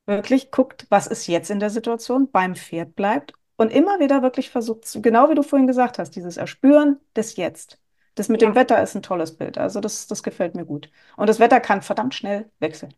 [0.07, 4.49] wirklich guckt, was ist jetzt in der Situation, beim Pferd bleibt und immer wieder wirklich
[4.49, 7.79] versucht, genau wie du vorhin gesagt hast, dieses Erspüren des Jetzt.
[8.19, 8.49] Das mit ja.
[8.49, 9.59] dem Wetter ist ein tolles Bild.
[9.59, 10.91] Also das, das gefällt mir gut.
[11.17, 12.93] Und das Wetter kann verdammt schnell wechseln.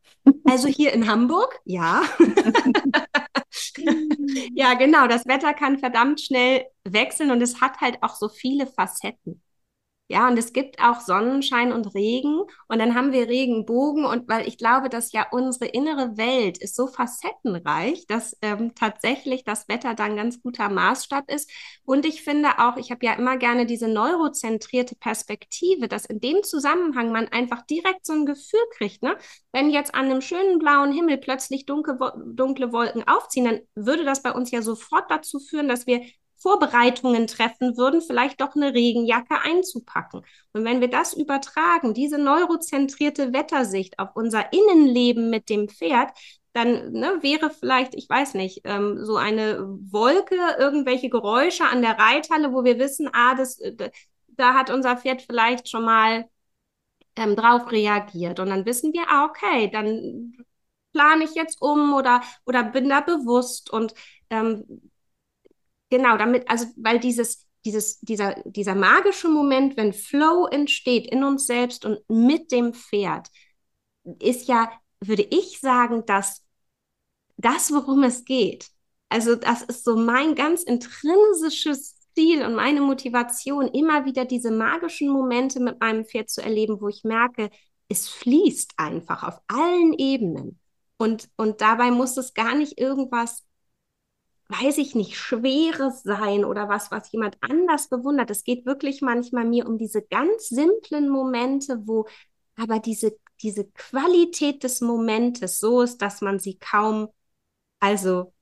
[0.46, 2.02] Also hier in Hamburg, ja.
[4.54, 5.09] ja, genau.
[5.09, 9.42] Das Wetter kann verdammt schnell wechseln und es hat halt auch so viele Facetten.
[10.12, 14.48] Ja, und es gibt auch Sonnenschein und Regen und dann haben wir Regenbogen und weil
[14.48, 19.94] ich glaube, dass ja unsere innere Welt ist so facettenreich, dass ähm, tatsächlich das Wetter
[19.94, 21.48] dann ganz guter Maßstab ist.
[21.84, 26.42] Und ich finde auch, ich habe ja immer gerne diese neurozentrierte Perspektive, dass in dem
[26.42, 29.16] Zusammenhang man einfach direkt so ein Gefühl kriegt, ne?
[29.52, 31.96] Wenn jetzt an einem schönen blauen Himmel plötzlich dunkle,
[32.34, 36.02] dunkle Wolken aufziehen, dann würde das bei uns ja sofort dazu führen, dass wir
[36.40, 40.22] Vorbereitungen treffen würden, vielleicht doch eine Regenjacke einzupacken.
[40.53, 46.11] Und wenn wir das übertragen, diese neurozentrierte Wettersicht auf unser Innenleben mit dem Pferd,
[46.53, 51.98] dann ne, wäre vielleicht, ich weiß nicht, ähm, so eine Wolke, irgendwelche Geräusche an der
[51.98, 53.90] Reithalle, wo wir wissen, ah, das, äh,
[54.29, 56.29] da hat unser Pferd vielleicht schon mal
[57.16, 58.40] ähm, drauf reagiert.
[58.40, 60.35] Und dann wissen wir, ah, okay, dann
[60.92, 63.94] plane ich jetzt um oder, oder bin da bewusst und
[64.31, 64.64] ähm,
[65.90, 71.46] Genau, damit, also weil dieses, dieses, dieser, dieser magische Moment, wenn Flow entsteht in uns
[71.46, 73.29] selbst und mit dem Pferd,
[74.20, 76.44] ist ja, würde ich sagen, dass
[77.37, 78.68] das, worum es geht.
[79.09, 85.09] Also das ist so mein ganz intrinsisches Ziel und meine Motivation, immer wieder diese magischen
[85.09, 87.50] Momente mit meinem Pferd zu erleben, wo ich merke,
[87.88, 90.61] es fließt einfach auf allen Ebenen.
[90.96, 93.44] Und, und dabei muss es gar nicht irgendwas
[94.50, 98.30] weiß ich nicht, Schweres sein oder was, was jemand anders bewundert.
[98.30, 102.06] Es geht wirklich manchmal mir um diese ganz simplen Momente, wo
[102.56, 107.08] aber diese, diese Qualität des Momentes so ist, dass man sie kaum,
[107.78, 108.32] also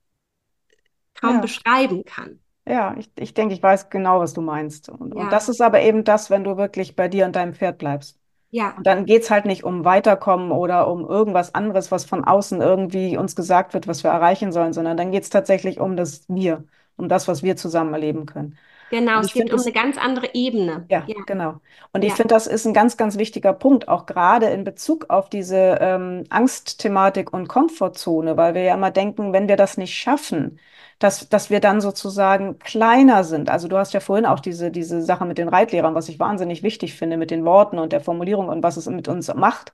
[1.15, 1.41] kaum ja.
[1.41, 2.41] beschreiben kann.
[2.67, 4.89] Ja, ich, ich denke, ich weiß genau, was du meinst.
[4.89, 5.23] Und, ja.
[5.23, 8.18] und das ist aber eben das, wenn du wirklich bei dir und deinem Pferd bleibst.
[8.51, 8.75] Ja.
[8.77, 12.61] Und dann geht es halt nicht um Weiterkommen oder um irgendwas anderes, was von außen
[12.63, 16.25] irgendwie uns gesagt wird, was wir erreichen sollen, sondern dann geht es tatsächlich um das
[16.29, 16.65] Wir,
[16.97, 18.57] um das, was wir zusammen erleben können.
[18.91, 20.87] Genau, es geht um eine ganz andere Ebene.
[20.89, 21.17] Ja, ja.
[21.27, 21.61] genau.
[21.93, 22.09] Und ja.
[22.09, 25.79] ich finde, das ist ein ganz, ganz wichtiger Punkt, auch gerade in Bezug auf diese
[25.81, 30.59] ähm, Angstthematik und Komfortzone, weil wir ja immer denken, wenn wir das nicht schaffen,
[30.99, 33.51] dass, dass wir dann sozusagen kleiner sind.
[33.51, 36.63] Also du hast ja vorhin auch diese, diese Sache mit den Reitlehrern, was ich wahnsinnig
[36.63, 39.73] wichtig finde, mit den Worten und der Formulierung und was es mit uns macht.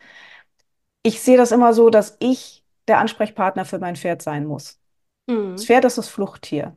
[1.03, 4.81] Ich sehe das immer so, dass ich der Ansprechpartner für mein Pferd sein muss.
[5.27, 5.53] Mhm.
[5.53, 6.77] Das Pferd ist das Fluchttier.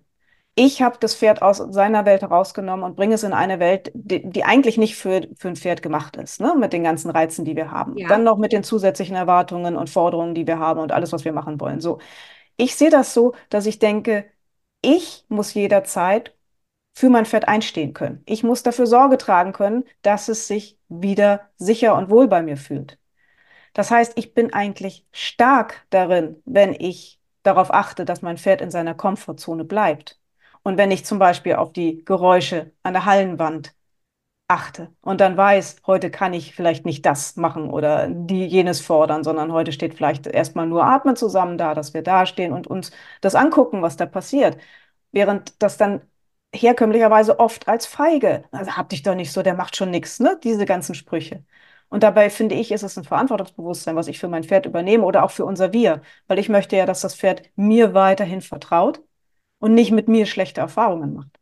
[0.59, 4.27] Ich habe das Pferd aus seiner Welt herausgenommen und bringe es in eine Welt, die,
[4.27, 6.55] die eigentlich nicht für, für ein Pferd gemacht ist, ne?
[6.57, 7.95] mit den ganzen Reizen, die wir haben.
[7.95, 8.07] Ja.
[8.07, 11.31] Dann noch mit den zusätzlichen Erwartungen und Forderungen, die wir haben und alles, was wir
[11.31, 11.79] machen wollen.
[11.79, 11.99] So.
[12.55, 14.25] Ich sehe das so, dass ich denke,
[14.81, 16.35] ich muss jederzeit
[16.95, 18.23] für mein Pferd einstehen können.
[18.25, 22.57] Ich muss dafür Sorge tragen können, dass es sich wieder sicher und wohl bei mir
[22.57, 22.97] fühlt.
[23.73, 28.71] Das heißt, ich bin eigentlich stark darin, wenn ich darauf achte, dass mein Pferd in
[28.71, 30.19] seiner Komfortzone bleibt.
[30.67, 33.73] Und wenn ich zum Beispiel auf die Geräusche an der Hallenwand
[34.49, 39.23] achte und dann weiß, heute kann ich vielleicht nicht das machen oder die jenes fordern,
[39.23, 42.91] sondern heute steht vielleicht erstmal nur Atmen zusammen da, dass wir da stehen und uns
[43.21, 44.57] das angucken, was da passiert.
[45.13, 46.01] Während das dann
[46.53, 50.37] herkömmlicherweise oft als feige, also hab dich doch nicht so, der macht schon nichts, ne?
[50.43, 51.45] Diese ganzen Sprüche.
[51.89, 55.23] Und dabei finde ich, ist es ein Verantwortungsbewusstsein, was ich für mein Pferd übernehme oder
[55.23, 59.01] auch für unser Wir, weil ich möchte ja, dass das Pferd mir weiterhin vertraut
[59.59, 61.39] und nicht mit mir schlechte Erfahrungen macht.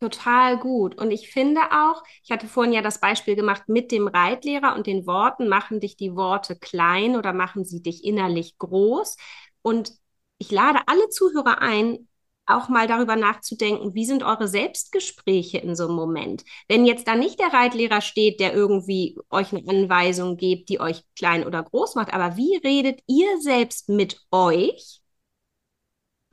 [0.00, 0.96] Total gut.
[0.98, 4.86] Und ich finde auch, ich hatte vorhin ja das Beispiel gemacht mit dem Reitlehrer und
[4.86, 9.16] den Worten, machen dich die Worte klein oder machen sie dich innerlich groß.
[9.62, 9.92] Und
[10.38, 12.08] ich lade alle Zuhörer ein,
[12.44, 16.44] auch mal darüber nachzudenken, wie sind eure Selbstgespräche in so einem Moment?
[16.68, 21.02] Wenn jetzt da nicht der Reitlehrer steht, der irgendwie euch eine Anweisung gibt, die euch
[21.18, 25.00] klein oder groß macht, aber wie redet ihr selbst mit euch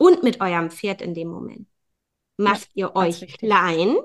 [0.04, 1.66] und mit eurem Pferd in dem Moment?
[2.36, 3.96] macht ja, ihr euch klein.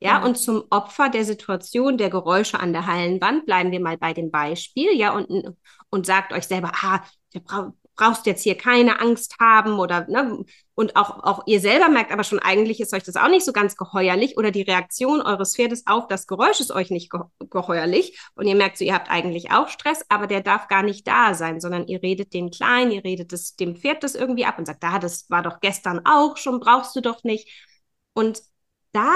[0.00, 3.96] Ja, ja, und zum Opfer der Situation der Geräusche an der Hallenwand bleiben wir mal
[3.96, 5.56] bei dem Beispiel, ja, und,
[5.90, 7.02] und sagt euch selber, ah,
[7.32, 11.88] wir brauchen brauchst jetzt hier keine Angst haben oder ne, und auch, auch ihr selber
[11.88, 15.22] merkt aber schon, eigentlich ist euch das auch nicht so ganz geheuerlich oder die Reaktion
[15.22, 18.94] eures Pferdes auf das Geräusch ist euch nicht ge geheuerlich und ihr merkt so, ihr
[18.94, 22.50] habt eigentlich auch Stress, aber der darf gar nicht da sein, sondern ihr redet den
[22.50, 25.60] klein, ihr redet es dem Pferd das irgendwie ab und sagt, da, das war doch
[25.60, 27.48] gestern auch schon, brauchst du doch nicht.
[28.14, 28.42] Und
[28.92, 29.12] da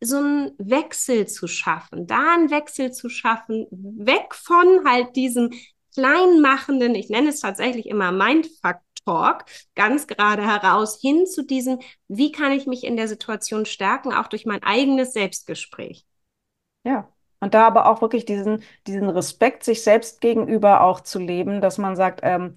[0.00, 5.52] so einen Wechsel zu schaffen, da einen Wechsel zu schaffen, weg von halt diesem
[5.96, 11.78] kleinmachenden, ich nenne es tatsächlich immer Mindfuck Talk, ganz gerade heraus hin zu diesem,
[12.08, 16.04] wie kann ich mich in der Situation stärken, auch durch mein eigenes Selbstgespräch.
[16.84, 17.08] Ja,
[17.40, 21.78] und da aber auch wirklich diesen, diesen Respekt sich selbst gegenüber auch zu leben, dass
[21.78, 22.56] man sagt, ähm,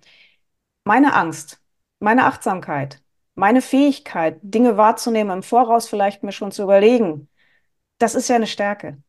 [0.84, 1.62] meine Angst,
[2.00, 3.02] meine Achtsamkeit,
[3.36, 7.30] meine Fähigkeit, Dinge wahrzunehmen, im Voraus vielleicht mir schon zu überlegen,
[8.00, 9.02] das ist ja eine Stärke.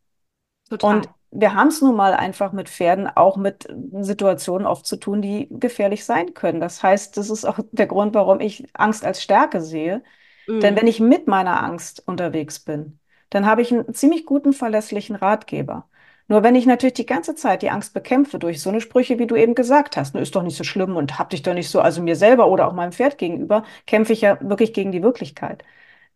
[0.69, 0.97] Total.
[0.97, 3.69] Und wir haben es nun mal einfach mit Pferden auch mit
[4.01, 6.61] Situationen oft zu tun, die gefährlich sein können.
[6.61, 10.03] Das heißt, das ist auch der Grund, warum ich Angst als Stärke sehe.
[10.47, 10.61] Mhm.
[10.61, 12.99] Denn wenn ich mit meiner Angst unterwegs bin,
[13.31, 15.89] dann habe ich einen ziemlich guten, verlässlichen Ratgeber.
[16.29, 19.27] Nur wenn ich natürlich die ganze Zeit die Angst bekämpfe durch so eine Sprüche, wie
[19.27, 21.69] du eben gesagt hast, ne, ist doch nicht so schlimm und hab dich doch nicht
[21.71, 25.03] so, also mir selber oder auch meinem Pferd gegenüber, kämpfe ich ja wirklich gegen die
[25.03, 25.65] Wirklichkeit.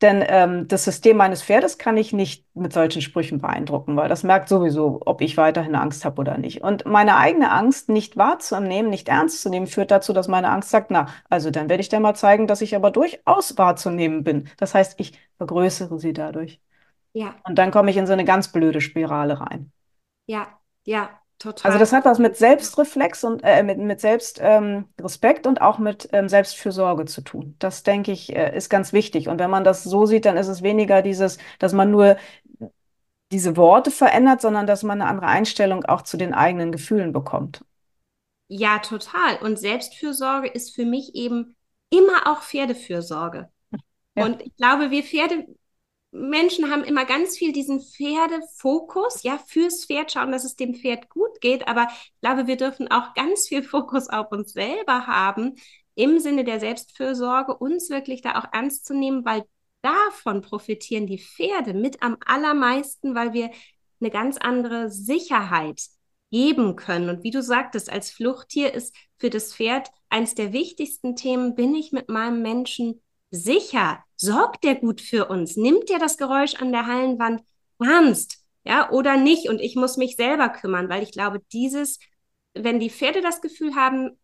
[0.02, 4.22] Denn ähm, das System meines Pferdes kann ich nicht mit solchen Sprüchen beeindrucken, weil das
[4.22, 6.62] merkt sowieso, ob ich weiterhin Angst habe oder nicht.
[6.62, 10.70] Und meine eigene Angst nicht wahrzunehmen, nicht ernst zu nehmen, führt dazu, dass meine Angst
[10.70, 14.48] sagt, na, also dann werde ich dir mal zeigen, dass ich aber durchaus wahrzunehmen bin.
[14.58, 16.60] Das heißt, ich vergrößere sie dadurch.
[17.12, 17.36] Ja.
[17.44, 19.72] Und dann komme ich in so eine ganz blöde Spirale rein.
[20.26, 20.48] Ja,
[20.84, 21.72] ja, Total.
[21.72, 26.08] Also das hat was mit Selbstreflex und äh, mit, mit Selbstrespekt ähm, und auch mit
[26.12, 27.56] ähm, Selbstfürsorge zu tun.
[27.58, 29.28] Das, denke ich, äh, ist ganz wichtig.
[29.28, 32.16] Und wenn man das so sieht, dann ist es weniger dieses, dass man nur
[33.32, 37.64] diese Worte verändert, sondern dass man eine andere Einstellung auch zu den eigenen Gefühlen bekommt.
[38.48, 39.38] Ja, total.
[39.40, 41.56] Und Selbstfürsorge ist für mich eben
[41.90, 43.48] immer auch Pferdefürsorge.
[44.16, 44.24] Ja.
[44.24, 45.46] Und ich glaube, wir Pferde,
[46.14, 51.10] Menschen haben immer ganz viel diesen Pferdefokus, ja, fürs Pferd schauen, dass es dem Pferd
[51.10, 51.66] gut geht.
[51.66, 55.56] Aber ich glaube, wir dürfen auch ganz viel Fokus auf uns selber haben,
[55.96, 59.44] im Sinne der Selbstfürsorge, uns wirklich da auch ernst zu nehmen, weil
[59.82, 63.50] davon profitieren die Pferde mit am allermeisten, weil wir
[64.00, 65.82] eine ganz andere Sicherheit
[66.30, 67.08] geben können.
[67.08, 71.74] Und wie du sagtest, als Fluchttier ist für das Pferd eines der wichtigsten Themen, bin
[71.74, 73.00] ich mit meinem Menschen
[73.34, 74.04] sicher?
[74.16, 75.56] Sorgt der gut für uns?
[75.56, 77.42] Nimmt der das Geräusch an der Hallenwand
[77.80, 78.44] ernst?
[78.64, 79.48] Ja, oder nicht?
[79.48, 81.98] Und ich muss mich selber kümmern, weil ich glaube, dieses,
[82.54, 84.18] wenn die Pferde das Gefühl haben,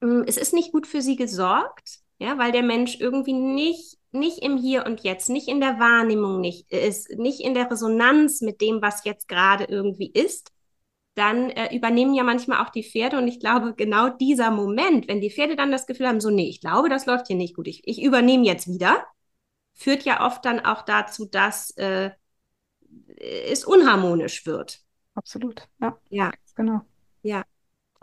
[0.00, 4.38] hm, es ist nicht gut für sie gesorgt, ja, weil der Mensch irgendwie nicht, nicht
[4.38, 8.60] im Hier und Jetzt, nicht in der Wahrnehmung nicht ist, nicht in der Resonanz mit
[8.60, 10.52] dem, was jetzt gerade irgendwie ist,
[11.14, 13.18] dann äh, übernehmen ja manchmal auch die Pferde.
[13.18, 16.48] Und ich glaube, genau dieser Moment, wenn die Pferde dann das Gefühl haben, so, nee,
[16.48, 19.04] ich glaube, das läuft hier nicht gut, ich, ich übernehme jetzt wieder,
[19.74, 22.10] führt ja oft dann auch dazu, dass äh,
[23.16, 24.80] es unharmonisch wird.
[25.14, 25.98] Absolut, ja.
[26.10, 26.32] Ja.
[26.54, 26.80] Genau.
[27.22, 27.44] Ja.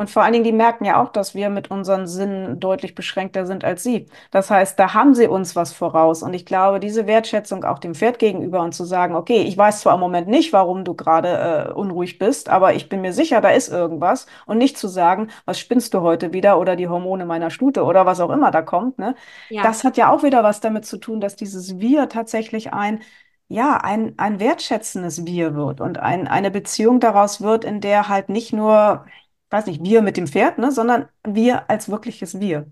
[0.01, 3.45] Und vor allen Dingen, die merken ja auch, dass wir mit unseren Sinnen deutlich beschränkter
[3.45, 4.07] sind als sie.
[4.31, 6.23] Das heißt, da haben sie uns was voraus.
[6.23, 9.81] Und ich glaube, diese Wertschätzung auch dem Pferd gegenüber und zu sagen, okay, ich weiß
[9.81, 13.41] zwar im Moment nicht, warum du gerade äh, unruhig bist, aber ich bin mir sicher,
[13.41, 14.25] da ist irgendwas.
[14.47, 18.07] Und nicht zu sagen, was spinnst du heute wieder oder die Hormone meiner Stute oder
[18.07, 18.97] was auch immer da kommt.
[18.97, 19.13] Ne?
[19.49, 19.61] Ja.
[19.61, 23.01] Das hat ja auch wieder was damit zu tun, dass dieses Wir tatsächlich ein
[23.49, 28.29] ja, ein, ein wertschätzendes Wir wird und ein, eine Beziehung daraus wird, in der halt
[28.29, 29.05] nicht nur
[29.51, 32.71] weiß nicht, wir mit dem Pferd, ne, sondern wir als wirkliches Wir.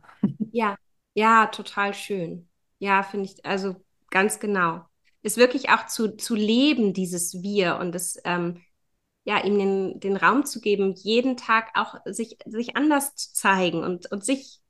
[0.51, 0.77] Ja,
[1.13, 2.49] ja, total schön.
[2.79, 3.75] Ja, finde ich, also
[4.09, 4.85] ganz genau.
[5.21, 8.61] Ist wirklich auch zu, zu leben, dieses Wir und das, ähm,
[9.25, 13.83] ja, ihm den, den Raum zu geben, jeden Tag auch sich, sich anders zu zeigen
[13.83, 14.61] und, und sich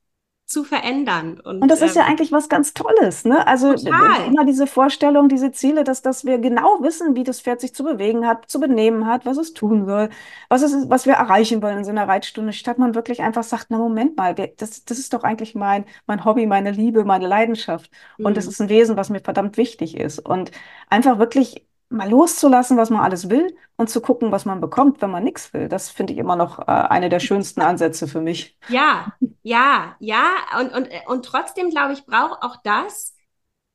[0.49, 1.39] zu verändern.
[1.39, 3.45] Und, und das ist ja ähm, eigentlich was ganz Tolles, ne?
[3.45, 4.25] Also total.
[4.25, 7.83] immer diese Vorstellung, diese Ziele, dass, dass wir genau wissen, wie das Pferd sich zu
[7.83, 10.09] bewegen hat, zu benehmen hat, was es tun soll,
[10.49, 13.67] was es was wir erreichen wollen in so einer Reitstunde, statt man wirklich einfach sagt,
[13.69, 17.91] na Moment mal, das, das ist doch eigentlich mein, mein Hobby, meine Liebe, meine Leidenschaft.
[18.17, 18.49] Und das mhm.
[18.49, 20.17] ist ein Wesen, was mir verdammt wichtig ist.
[20.17, 20.51] Und
[20.89, 25.11] einfach wirklich mal loszulassen, was man alles will und zu gucken, was man bekommt, wenn
[25.11, 25.67] man nichts will.
[25.67, 28.57] Das finde ich immer noch äh, eine der schönsten Ansätze für mich.
[28.67, 30.23] Ja, ja, ja.
[30.59, 33.15] Und, und, und trotzdem, glaube ich, braucht auch das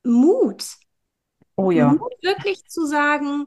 [0.05, 0.65] Mut.
[1.57, 1.93] Oh ja.
[1.93, 3.47] Mut wirklich zu sagen,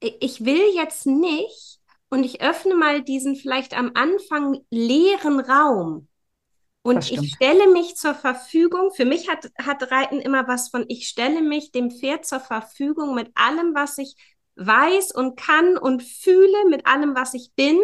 [0.00, 1.80] ich will jetzt nicht
[2.10, 6.08] und ich öffne mal diesen vielleicht am Anfang leeren Raum.
[6.86, 8.92] Und ich stelle mich zur Verfügung.
[8.92, 13.14] Für mich hat, hat Reiten immer was von, ich stelle mich dem Pferd zur Verfügung
[13.14, 14.16] mit allem, was ich
[14.56, 17.80] weiß und kann und fühle, mit allem, was ich bin.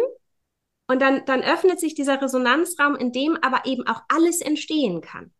[0.85, 5.33] Und dann, dann öffnet sich dieser Resonanzraum, in dem aber eben auch alles entstehen kann.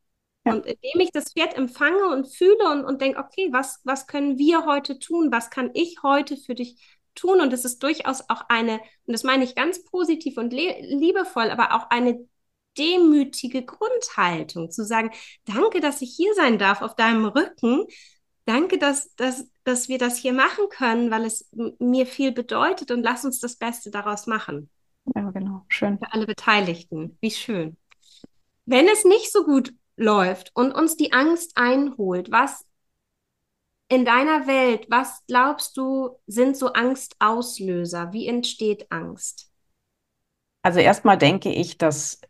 [0.43, 0.53] Ja.
[0.53, 4.39] Und indem ich das Pferd empfange und fühle und, und denke, okay, was, was können
[4.39, 5.32] wir heute tun?
[5.32, 6.82] Was kann ich heute für dich
[7.14, 7.39] tun?
[7.39, 11.76] Und es ist durchaus auch eine, und das meine ich ganz positiv und liebevoll, aber
[11.76, 12.28] auch eine
[12.78, 15.12] demütige Grundhaltung, zu sagen,
[15.46, 17.86] danke, dass ich hier sein darf auf deinem Rücken.
[18.46, 21.50] Danke, dass, dass, dass wir das hier machen können, weil es
[21.80, 24.70] mir viel bedeutet und lass uns das Beste daraus machen.
[25.16, 25.66] Ja, genau.
[25.70, 25.98] Schön.
[26.00, 27.18] Für alle Beteiligten.
[27.22, 27.78] Wie schön.
[28.66, 32.66] Wenn es nicht so gut läuft und uns die Angst einholt, was
[33.90, 38.14] in deiner Welt, was glaubst du, sind so Angstauslöser?
[38.14, 39.52] Wie entsteht Angst?
[40.62, 42.22] Also erstmal denke ich, dass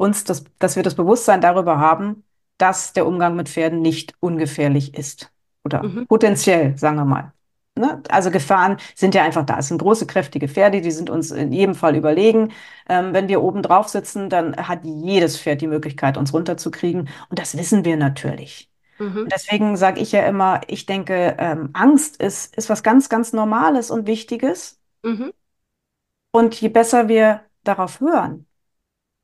[0.00, 2.24] uns das, dass wir das Bewusstsein darüber haben,
[2.56, 5.30] dass der Umgang mit Pferden nicht ungefährlich ist.
[5.62, 6.06] Oder mhm.
[6.06, 7.32] potenziell, sagen wir mal.
[7.76, 8.02] Ne?
[8.08, 9.58] Also Gefahren sind ja einfach da.
[9.58, 12.52] Es sind große, kräftige Pferde, die sind uns in jedem Fall überlegen.
[12.88, 17.08] Ähm, wenn wir oben drauf sitzen, dann hat jedes Pferd die Möglichkeit, uns runterzukriegen.
[17.28, 18.68] Und das wissen wir natürlich.
[18.98, 19.28] Mhm.
[19.30, 23.90] deswegen sage ich ja immer, ich denke, ähm, Angst ist, ist was ganz, ganz Normales
[23.90, 24.78] und Wichtiges.
[25.02, 25.32] Mhm.
[26.32, 28.46] Und je besser wir darauf hören,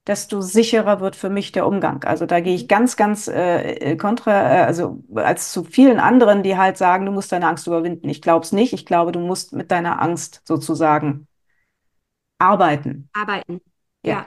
[0.06, 2.04] desto sicherer wird für mich der Umgang.
[2.04, 6.56] Also da gehe ich ganz, ganz äh, kontra, äh, also als zu vielen anderen, die
[6.56, 8.08] halt sagen, du musst deine Angst überwinden.
[8.08, 8.72] Ich glaube es nicht.
[8.72, 11.26] Ich glaube, du musst mit deiner Angst sozusagen
[12.38, 13.08] arbeiten.
[13.12, 13.60] Arbeiten.
[14.02, 14.12] Ja.
[14.12, 14.26] ja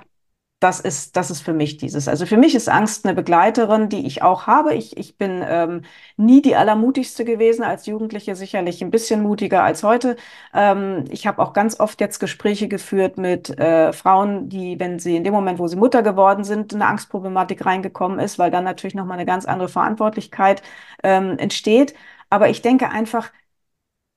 [0.60, 2.10] das ist, das ist für mich dieses.
[2.10, 4.74] Also für mich ist Angst eine Begleiterin, die ich auch habe.
[4.76, 5.84] Ich, ich bin ähm,
[6.18, 10.18] nie die allermutigste gewesen, als Jugendliche sicherlich ein bisschen mutiger als heute.
[10.54, 15.16] Ähm, ich habe auch ganz oft jetzt Gespräche geführt mit äh, Frauen, die, wenn sie
[15.16, 18.96] in dem Moment, wo sie Mutter geworden sind, eine Angstproblematik reingekommen ist, weil dann natürlich
[18.96, 20.62] nochmal eine ganz andere Verantwortlichkeit
[21.04, 21.94] ähm, entsteht.
[22.30, 23.32] Aber ich denke einfach,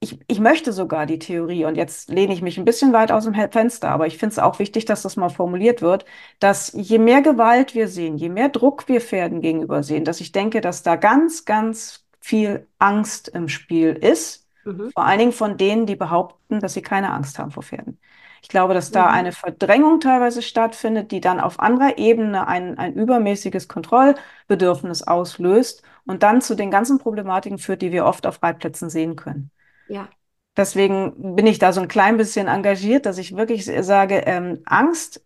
[0.03, 3.25] ich, ich möchte sogar die Theorie, und jetzt lehne ich mich ein bisschen weit aus
[3.25, 6.05] dem Fenster, aber ich finde es auch wichtig, dass das mal formuliert wird,
[6.41, 10.33] dass je mehr Gewalt wir sehen, je mehr Druck wir Pferden gegenüber sehen, dass ich
[10.33, 14.91] denke, dass da ganz, ganz viel Angst im Spiel ist, mhm.
[14.93, 18.01] vor allen Dingen von denen, die behaupten, dass sie keine Angst haben vor Pferden.
[18.43, 19.15] Ich glaube, dass da mhm.
[19.15, 26.25] eine Verdrängung teilweise stattfindet, die dann auf anderer Ebene ein, ein übermäßiges Kontrollbedürfnis auslöst und
[26.25, 29.53] dann zu den ganzen Problematiken führt, die wir oft auf Reitplätzen sehen können.
[29.93, 30.09] Ja.
[30.57, 35.25] Deswegen bin ich da so ein klein bisschen engagiert, dass ich wirklich sage, ähm, Angst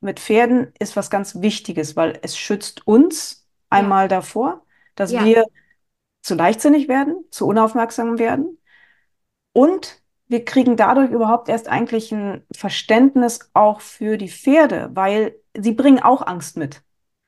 [0.00, 4.08] mit Pferden ist was ganz Wichtiges, weil es schützt uns einmal ja.
[4.08, 4.62] davor,
[4.96, 5.24] dass ja.
[5.24, 5.44] wir
[6.22, 8.58] zu leichtsinnig werden, zu unaufmerksam werden.
[9.52, 15.72] Und wir kriegen dadurch überhaupt erst eigentlich ein Verständnis auch für die Pferde, weil sie
[15.72, 16.82] bringen auch Angst mit.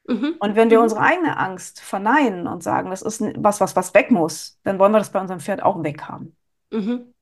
[0.09, 0.35] Mhm.
[0.41, 0.85] Und wenn wir mhm.
[0.85, 4.93] unsere eigene Angst verneinen und sagen, das ist was, was, was weg muss, dann wollen
[4.93, 6.37] wir das bei unserem Pferd auch weghaben.
[6.73, 7.14] Mhm.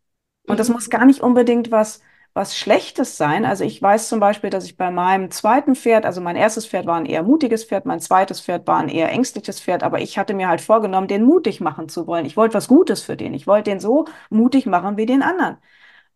[0.46, 0.74] Und das mhm.
[0.74, 2.01] muss gar nicht unbedingt was,
[2.32, 3.44] was Schlechtes sein.
[3.44, 6.86] Also ich weiß zum Beispiel, dass ich bei meinem zweiten Pferd, also mein erstes Pferd
[6.86, 10.18] war ein eher mutiges Pferd, mein zweites Pferd war ein eher ängstliches Pferd, aber ich
[10.18, 12.26] hatte mir halt vorgenommen, den mutig machen zu wollen.
[12.26, 13.34] Ich wollte was Gutes für den.
[13.34, 15.59] Ich wollte den so mutig machen wie den anderen.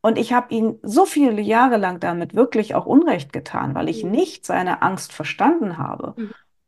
[0.01, 4.05] Und ich habe ihn so viele Jahre lang damit wirklich auch Unrecht getan, weil ich
[4.05, 4.11] mhm.
[4.11, 6.15] nicht seine Angst verstanden habe.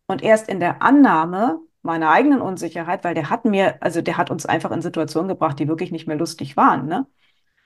[0.07, 4.31] Und erst in der Annahme, meiner eigenen Unsicherheit, weil der hat mir, also der hat
[4.31, 6.87] uns einfach in Situationen gebracht, die wirklich nicht mehr lustig waren.
[6.87, 7.07] Ne?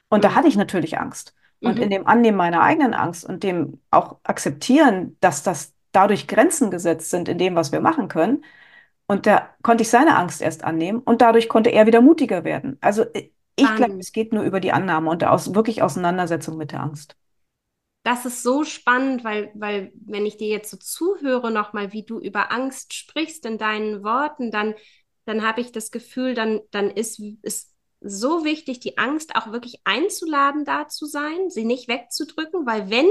[0.09, 0.23] Und mhm.
[0.23, 1.35] da hatte ich natürlich Angst.
[1.61, 1.83] Und mhm.
[1.83, 7.11] in dem Annehmen meiner eigenen Angst und dem auch akzeptieren, dass das dadurch Grenzen gesetzt
[7.11, 8.45] sind in dem, was wir machen können.
[9.07, 12.79] Und da konnte ich seine Angst erst annehmen und dadurch konnte er wieder mutiger werden.
[12.81, 16.73] Also äh, ich glaube, es geht nur über die Annahme und aus, wirklich Auseinandersetzung mit
[16.73, 17.17] der Angst
[18.03, 22.19] das ist so spannend, weil, weil wenn ich dir jetzt so zuhöre nochmal, wie du
[22.19, 24.75] über Angst sprichst in deinen Worten, dann,
[25.27, 29.81] dann habe ich das Gefühl, dann, dann ist, ist so wichtig, die Angst auch wirklich
[29.85, 33.09] einzuladen, da zu sein, sie nicht wegzudrücken, weil wenn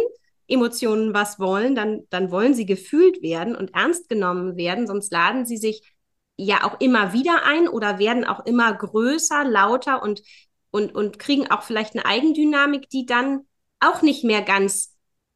[0.48, 5.46] Emotionen was wollen, dann, dann wollen sie gefühlt werden und ernst genommen werden, sonst laden
[5.46, 5.94] sie sich
[6.38, 10.24] ja auch immer wieder ein oder werden auch immer größer, lauter und,
[10.72, 13.46] und, und kriegen auch vielleicht eine Eigendynamik, die dann
[13.80, 14.96] auch nicht mehr ganz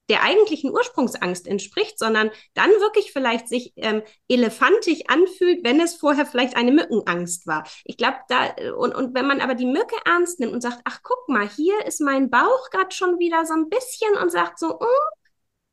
[0.09, 6.25] der eigentlichen Ursprungsangst entspricht, sondern dann wirklich vielleicht sich ähm, elefantisch anfühlt, wenn es vorher
[6.25, 7.65] vielleicht eine Mückenangst war.
[7.85, 10.99] Ich glaube, da, und, und wenn man aber die Mücke ernst nimmt und sagt, ach
[11.03, 14.73] guck mal, hier ist mein Bauch gerade schon wieder so ein bisschen und sagt so,
[14.73, 15.23] mm,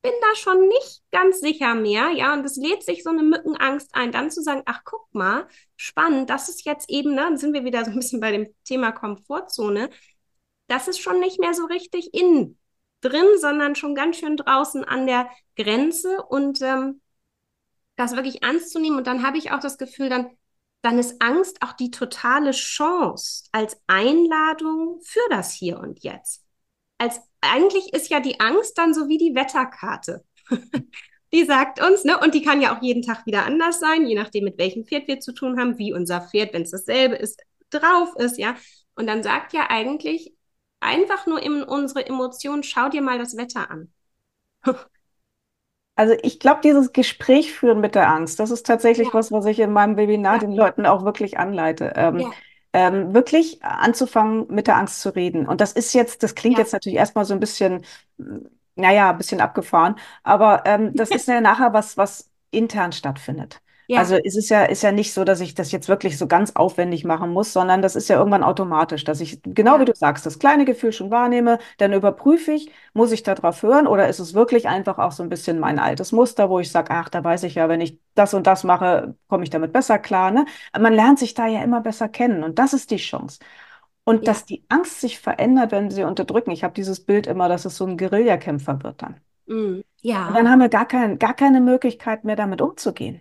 [0.02, 3.94] bin da schon nicht ganz sicher mehr, ja, und es lädt sich so eine Mückenangst
[3.94, 5.46] ein, dann zu sagen, ach guck mal,
[5.76, 8.54] spannend, das ist jetzt eben, ne, dann sind wir wieder so ein bisschen bei dem
[8.64, 9.90] Thema Komfortzone,
[10.68, 12.56] das ist schon nicht mehr so richtig in
[13.00, 17.00] drin, sondern schon ganz schön draußen an der Grenze und ähm,
[17.96, 18.96] das wirklich ernst zu nehmen.
[18.96, 20.30] Und dann habe ich auch das Gefühl, dann,
[20.82, 26.44] dann ist Angst auch die totale Chance als Einladung für das Hier und Jetzt.
[26.98, 30.24] Als eigentlich ist ja die Angst dann so wie die Wetterkarte.
[31.32, 34.16] die sagt uns, ne, und die kann ja auch jeden Tag wieder anders sein, je
[34.16, 37.40] nachdem, mit welchem Pferd wir zu tun haben, wie unser Pferd, wenn es dasselbe ist,
[37.70, 38.56] drauf ist, ja.
[38.94, 40.34] Und dann sagt ja eigentlich
[40.80, 43.92] einfach nur in unsere Emotionen, schau dir mal das Wetter an.
[45.96, 49.14] Also ich glaube, dieses Gespräch führen mit der Angst, das ist tatsächlich ja.
[49.14, 50.38] was, was ich in meinem Webinar ja.
[50.38, 51.92] den Leuten auch wirklich anleite.
[51.94, 52.30] Ähm, ja.
[52.72, 55.46] ähm, wirklich anzufangen, mit der Angst zu reden.
[55.46, 57.84] Und das ist jetzt, das klingt jetzt natürlich erstmal so ein bisschen,
[58.76, 63.60] naja, ein bisschen abgefahren, aber ähm, das ist ja nachher was, was intern stattfindet.
[63.90, 63.98] Ja.
[63.98, 66.54] Also es ist ja, ist ja nicht so, dass ich das jetzt wirklich so ganz
[66.54, 69.80] aufwendig machen muss, sondern das ist ja irgendwann automatisch, dass ich, genau ja.
[69.80, 73.88] wie du sagst, das kleine Gefühl schon wahrnehme, dann überprüfe ich, muss ich darauf hören
[73.88, 76.92] oder ist es wirklich einfach auch so ein bisschen mein altes Muster, wo ich sage,
[76.92, 79.98] ach, da weiß ich ja, wenn ich das und das mache, komme ich damit besser
[79.98, 80.30] klar.
[80.30, 80.46] Ne?
[80.78, 83.40] Man lernt sich da ja immer besser kennen und das ist die Chance.
[84.04, 84.22] Und ja.
[84.26, 86.52] dass die Angst sich verändert, wenn sie unterdrücken.
[86.52, 89.16] Ich habe dieses Bild immer, dass es so ein Guerillakämpfer wird dann.
[89.46, 90.28] Mm, ja.
[90.28, 93.20] Und dann haben wir gar, kein, gar keine Möglichkeit mehr, damit umzugehen.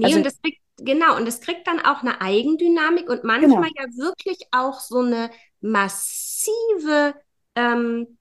[0.00, 3.70] Nee, also, und das kriegt, genau, und das kriegt dann auch eine Eigendynamik und manchmal
[3.70, 3.74] genau.
[3.76, 5.30] ja wirklich auch so eine
[5.60, 7.14] massive
[7.54, 8.18] ähm,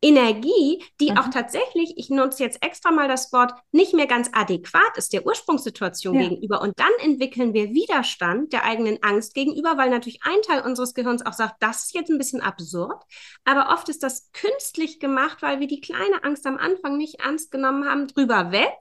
[0.00, 1.18] Energie, die mhm.
[1.18, 5.26] auch tatsächlich, ich nutze jetzt extra mal das Wort, nicht mehr ganz adäquat ist der
[5.26, 6.28] Ursprungssituation ja.
[6.28, 6.62] gegenüber.
[6.62, 11.26] Und dann entwickeln wir Widerstand der eigenen Angst gegenüber, weil natürlich ein Teil unseres Gehirns
[11.26, 13.02] auch sagt, das ist jetzt ein bisschen absurd.
[13.44, 17.50] Aber oft ist das künstlich gemacht, weil wir die kleine Angst am Anfang nicht ernst
[17.50, 18.72] genommen haben, drüber weg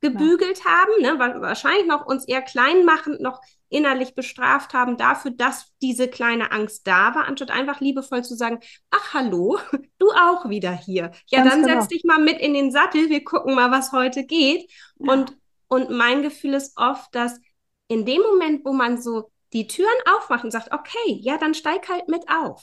[0.00, 0.64] gebügelt ja.
[0.64, 6.52] haben, ne, wahrscheinlich noch uns eher kleinmachend noch innerlich bestraft haben dafür, dass diese kleine
[6.52, 9.58] Angst da war, anstatt einfach liebevoll zu sagen, ach hallo,
[9.98, 11.10] du auch wieder hier.
[11.28, 11.80] Ja, Ganz dann genau.
[11.80, 14.70] setz dich mal mit in den Sattel, wir gucken mal, was heute geht.
[14.98, 15.12] Ja.
[15.12, 15.36] Und,
[15.68, 17.40] und mein Gefühl ist oft, dass
[17.88, 21.88] in dem Moment, wo man so die Türen aufmacht und sagt, okay, ja, dann steig
[21.88, 22.62] halt mit auf.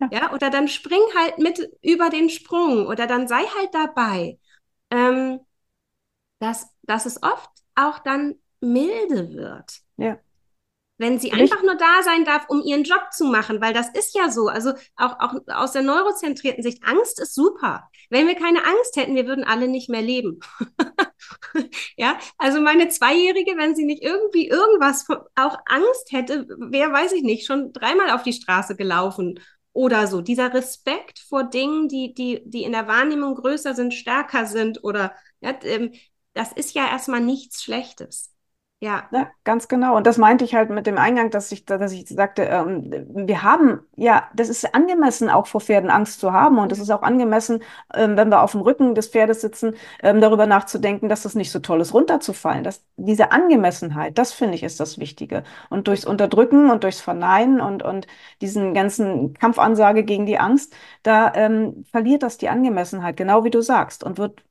[0.00, 0.08] Ja.
[0.12, 4.38] ja, oder dann spring halt mit über den Sprung oder dann sei halt dabei.
[4.90, 5.40] Ähm,
[6.40, 9.80] dass, dass es oft auch dann milde wird.
[9.96, 10.18] Ja.
[10.98, 11.50] Wenn sie Richtig.
[11.50, 14.48] einfach nur da sein darf, um ihren Job zu machen, weil das ist ja so.
[14.48, 17.88] Also auch, auch aus der neurozentrierten Sicht, Angst ist super.
[18.10, 20.40] Wenn wir keine Angst hätten, wir würden alle nicht mehr leben.
[21.96, 27.22] ja, also meine Zweijährige, wenn sie nicht irgendwie irgendwas auch Angst hätte, wer weiß ich
[27.22, 29.40] nicht, schon dreimal auf die Straße gelaufen
[29.72, 30.20] oder so.
[30.20, 35.14] Dieser Respekt vor Dingen, die, die, die in der Wahrnehmung größer sind, stärker sind oder
[35.40, 35.92] ja, ähm,
[36.34, 38.30] das ist ja erstmal nichts Schlechtes.
[38.82, 39.06] Ja.
[39.12, 39.94] ja, ganz genau.
[39.94, 43.42] Und das meinte ich halt mit dem Eingang, dass ich, dass ich sagte, ähm, wir
[43.42, 46.58] haben, ja, das ist angemessen, auch vor Pferden Angst zu haben.
[46.58, 47.62] Und es ist auch angemessen,
[47.92, 51.50] ähm, wenn wir auf dem Rücken des Pferdes sitzen, ähm, darüber nachzudenken, dass das nicht
[51.52, 52.64] so toll ist, runterzufallen.
[52.64, 55.44] Das, diese Angemessenheit, das finde ich ist das Wichtige.
[55.68, 58.06] Und durchs Unterdrücken und durchs Verneinen und, und
[58.40, 63.60] diesen ganzen Kampfansage gegen die Angst, da ähm, verliert das die Angemessenheit, genau wie du
[63.60, 64.42] sagst, und wird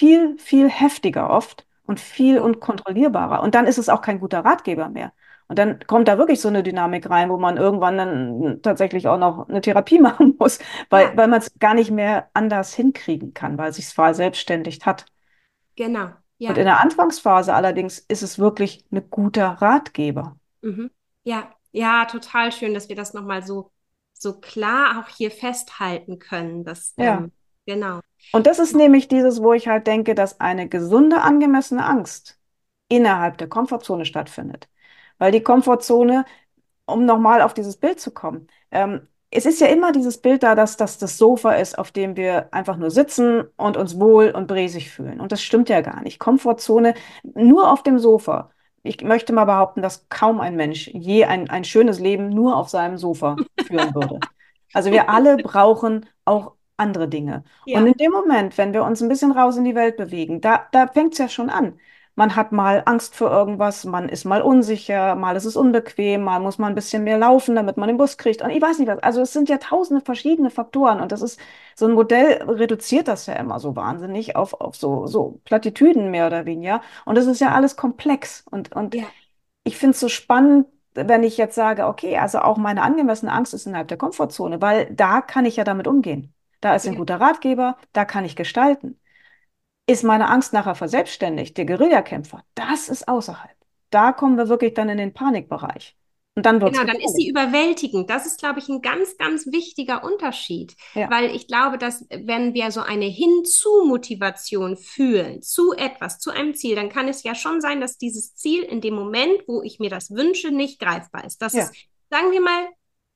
[0.00, 3.42] viel, viel heftiger oft und viel unkontrollierbarer.
[3.42, 5.12] Und dann ist es auch kein guter Ratgeber mehr.
[5.46, 9.18] Und dann kommt da wirklich so eine Dynamik rein, wo man irgendwann dann tatsächlich auch
[9.18, 11.16] noch eine Therapie machen muss, weil, ja.
[11.16, 15.04] weil man es gar nicht mehr anders hinkriegen kann, weil es sich zwar selbstständigt hat.
[15.76, 16.08] Genau.
[16.38, 16.48] Ja.
[16.48, 20.38] Und in der Anfangsphase allerdings ist es wirklich ein guter Ratgeber.
[20.62, 20.90] Mhm.
[21.24, 23.70] Ja, ja, total schön, dass wir das nochmal so,
[24.14, 26.64] so klar auch hier festhalten können.
[26.64, 27.18] Dass, ja.
[27.18, 27.32] Ähm,
[27.66, 28.00] genau.
[28.32, 32.38] Und das ist nämlich dieses, wo ich halt denke, dass eine gesunde, angemessene Angst
[32.88, 34.68] innerhalb der Komfortzone stattfindet.
[35.18, 36.24] Weil die Komfortzone,
[36.86, 40.54] um nochmal auf dieses Bild zu kommen, ähm, es ist ja immer dieses Bild da,
[40.56, 44.48] dass das das Sofa ist, auf dem wir einfach nur sitzen und uns wohl und
[44.48, 45.20] bresig fühlen.
[45.20, 46.18] Und das stimmt ja gar nicht.
[46.18, 48.50] Komfortzone nur auf dem Sofa
[48.82, 52.68] ich möchte mal behaupten, dass kaum ein Mensch je ein, ein schönes Leben nur auf
[52.68, 54.20] seinem Sofa führen würde.
[54.72, 57.44] Also wir alle brauchen auch andere Dinge.
[57.66, 57.78] Ja.
[57.78, 60.66] Und in dem Moment, wenn wir uns ein bisschen raus in die Welt bewegen, da,
[60.72, 61.78] da fängt es ja schon an.
[62.16, 66.40] Man hat mal Angst vor irgendwas, man ist mal unsicher, mal ist es unbequem, mal
[66.40, 68.42] muss man ein bisschen mehr laufen, damit man den Bus kriegt.
[68.42, 68.98] Und ich weiß nicht was.
[68.98, 71.00] Also es sind ja tausende verschiedene Faktoren.
[71.00, 71.40] Und das ist,
[71.76, 76.26] so ein Modell reduziert das ja immer so wahnsinnig auf, auf so, so Plattitüden mehr
[76.26, 76.82] oder weniger.
[77.06, 78.44] Und das ist ja alles komplex.
[78.50, 79.04] Und, und ja.
[79.64, 83.54] ich finde es so spannend, wenn ich jetzt sage, okay, also auch meine angemessene Angst
[83.54, 86.34] ist innerhalb der Komfortzone, weil da kann ich ja damit umgehen.
[86.60, 88.98] Da ist ein guter Ratgeber, da kann ich gestalten.
[89.86, 93.56] Ist meine Angst nachher verselbstständigt, der Guerillakämpfer, das ist außerhalb.
[93.90, 95.96] Da kommen wir wirklich dann in den Panikbereich.
[96.36, 98.08] Und dann wird's genau, dann ist sie überwältigend.
[98.08, 100.76] Das ist, glaube ich, ein ganz, ganz wichtiger Unterschied.
[100.94, 101.10] Ja.
[101.10, 106.76] Weil ich glaube, dass wenn wir so eine Hinzu-Motivation fühlen, zu etwas, zu einem Ziel,
[106.76, 109.90] dann kann es ja schon sein, dass dieses Ziel in dem Moment, wo ich mir
[109.90, 111.42] das wünsche, nicht greifbar ist.
[111.42, 111.64] Dass ja.
[111.64, 111.72] es,
[112.10, 112.68] sagen wir mal,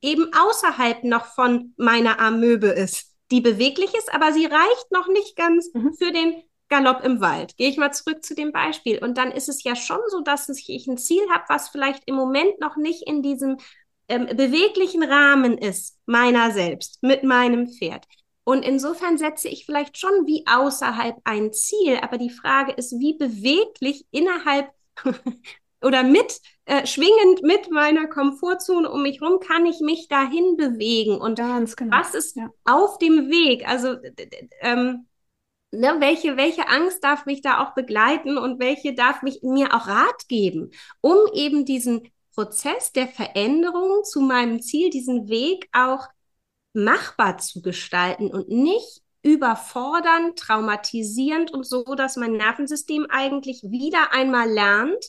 [0.02, 5.36] eben außerhalb noch von meiner Amöbe ist, die beweglich ist, aber sie reicht noch nicht
[5.36, 5.94] ganz mhm.
[5.94, 7.56] für den Galopp im Wald.
[7.56, 8.98] Gehe ich mal zurück zu dem Beispiel.
[8.98, 12.14] Und dann ist es ja schon so, dass ich ein Ziel habe, was vielleicht im
[12.14, 13.58] Moment noch nicht in diesem
[14.08, 18.06] ähm, beweglichen Rahmen ist, meiner selbst, mit meinem Pferd.
[18.44, 23.16] Und insofern setze ich vielleicht schon wie außerhalb ein Ziel, aber die Frage ist, wie
[23.16, 24.70] beweglich innerhalb
[25.82, 31.18] oder mit, äh, schwingend mit meiner Komfortzone um mich herum kann ich mich dahin bewegen
[31.18, 31.96] und genau.
[31.96, 32.50] was ist ja.
[32.64, 33.68] auf dem Weg?
[33.68, 33.96] Also
[34.60, 35.06] ähm,
[35.70, 39.86] ne, welche, welche Angst darf mich da auch begleiten und welche darf mich mir auch
[39.88, 46.08] Rat geben, um eben diesen Prozess der Veränderung zu meinem Ziel, diesen Weg auch
[46.72, 54.50] machbar zu gestalten und nicht überfordernd, traumatisierend und so, dass mein Nervensystem eigentlich wieder einmal
[54.50, 55.04] lernt,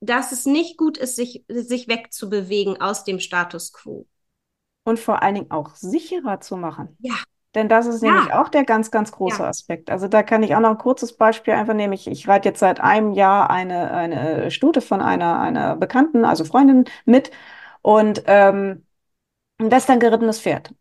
[0.00, 4.06] dass es nicht gut ist, sich, sich wegzubewegen aus dem Status quo.
[4.84, 6.96] Und vor allen Dingen auch sicherer zu machen.
[7.00, 7.14] Ja.
[7.54, 8.12] Denn das ist ja.
[8.12, 9.48] nämlich auch der ganz, ganz große ja.
[9.48, 9.90] Aspekt.
[9.90, 11.92] Also da kann ich auch noch ein kurzes Beispiel einfach nehmen.
[11.92, 16.44] Ich, ich reite jetzt seit einem Jahr eine, eine Stute von einer, einer Bekannten, also
[16.44, 17.30] Freundin mit
[17.82, 18.84] und ähm,
[19.58, 20.74] ein western gerittenes Pferd.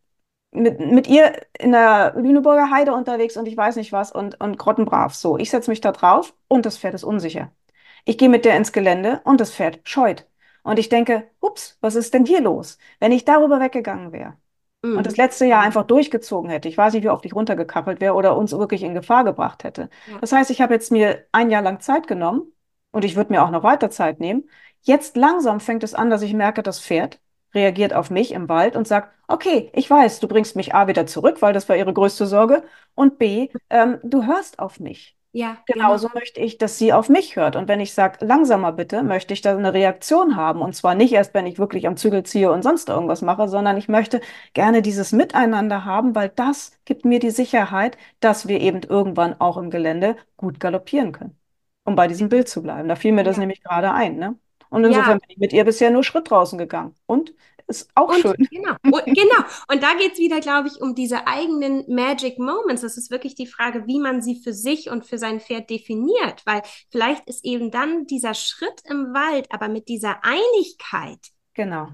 [0.52, 4.58] Mit, mit ihr in der Lüneburger Heide unterwegs und ich weiß nicht was und, und
[4.58, 5.14] grottenbrav.
[5.14, 7.52] So, ich setze mich da drauf und das Pferd ist unsicher.
[8.06, 10.28] Ich gehe mit der ins Gelände und das Pferd scheut.
[10.64, 12.78] Und ich denke, ups, was ist denn hier los?
[13.00, 14.38] Wenn ich darüber weggegangen wäre,
[14.84, 15.24] und das mhm.
[15.24, 16.70] letzte Jahr einfach durchgezogen hätte.
[16.70, 19.90] Ich weiß nicht, wie oft ich runtergekappelt wäre oder uns wirklich in Gefahr gebracht hätte.
[20.10, 20.20] Ja.
[20.20, 22.44] Das heißt, ich habe jetzt mir ein Jahr lang Zeit genommen
[22.92, 24.50] und ich würde mir auch noch weiter Zeit nehmen.
[24.82, 27.20] Jetzt langsam fängt es an, dass ich merke, das Pferd
[27.54, 31.08] reagiert auf mich im Wald und sagt, okay, ich weiß, du bringst mich A wieder
[31.08, 35.17] zurück, weil das war ihre größte Sorge, und B, ähm, du hörst auf mich.
[35.34, 36.20] Ja, Genauso genau.
[36.20, 37.56] möchte ich, dass sie auf mich hört.
[37.56, 40.62] Und wenn ich sage, langsamer bitte, möchte ich da eine Reaktion haben.
[40.62, 43.78] Und zwar nicht erst, wenn ich wirklich am Zügel ziehe und sonst irgendwas mache, sondern
[43.78, 44.22] ich möchte
[44.54, 49.58] gerne dieses Miteinander haben, weil das gibt mir die Sicherheit, dass wir eben irgendwann auch
[49.58, 51.38] im Gelände gut galoppieren können.
[51.84, 52.88] Um bei diesem Bild zu bleiben.
[52.88, 53.42] Da fiel mir das ja.
[53.42, 54.18] nämlich gerade ein.
[54.18, 54.36] Ne?
[54.70, 55.20] Und insofern ja.
[55.20, 56.96] bin ich mit ihr bisher nur Schritt draußen gegangen.
[57.06, 57.34] Und
[57.68, 58.48] ist auch und, schön.
[58.50, 58.76] Genau.
[58.84, 59.44] Und, genau.
[59.72, 62.82] Und da geht es wieder, glaube ich, um diese eigenen Magic Moments.
[62.82, 66.42] Das ist wirklich die Frage, wie man sie für sich und für sein Pferd definiert.
[66.46, 71.20] Weil vielleicht ist eben dann dieser Schritt im Wald, aber mit dieser Einigkeit.
[71.54, 71.90] Genau.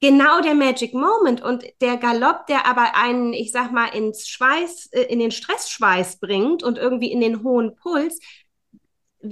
[0.00, 4.90] Genau der Magic Moment und der Galopp, der aber einen, ich sag mal, ins Schweiß,
[4.92, 8.20] äh, in den Stressschweiß bringt und irgendwie in den hohen Puls,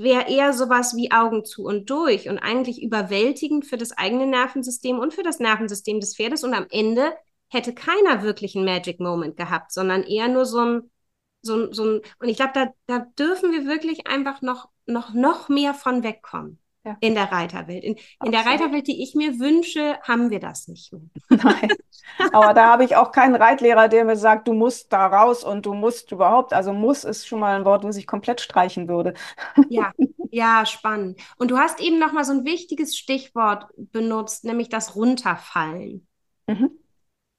[0.02, 4.98] wäre eher sowas wie Augen zu und durch und eigentlich überwältigend für das eigene Nervensystem
[4.98, 6.44] und für das Nervensystem des Pferdes.
[6.44, 7.12] Und am Ende
[7.48, 10.90] hätte keiner wirklich einen Magic Moment gehabt, sondern eher nur so ein,
[11.42, 15.14] so ein, so ein und ich glaube, da, da dürfen wir wirklich einfach noch, noch,
[15.14, 16.58] noch mehr von wegkommen.
[16.84, 16.96] Ja.
[17.00, 17.82] In der Reiterwelt.
[17.82, 21.00] In, in der Reiterwelt, die ich mir wünsche, haben wir das nicht mehr.
[21.30, 21.70] Nein.
[22.32, 25.64] Aber da habe ich auch keinen Reitlehrer, der mir sagt, du musst da raus und
[25.64, 26.52] du musst überhaupt.
[26.52, 29.14] Also muss ist schon mal ein Wort, was ich komplett streichen würde.
[29.70, 29.92] Ja,
[30.30, 31.18] ja, spannend.
[31.38, 36.06] Und du hast eben noch mal so ein wichtiges Stichwort benutzt, nämlich das Runterfallen.
[36.46, 36.70] Mhm.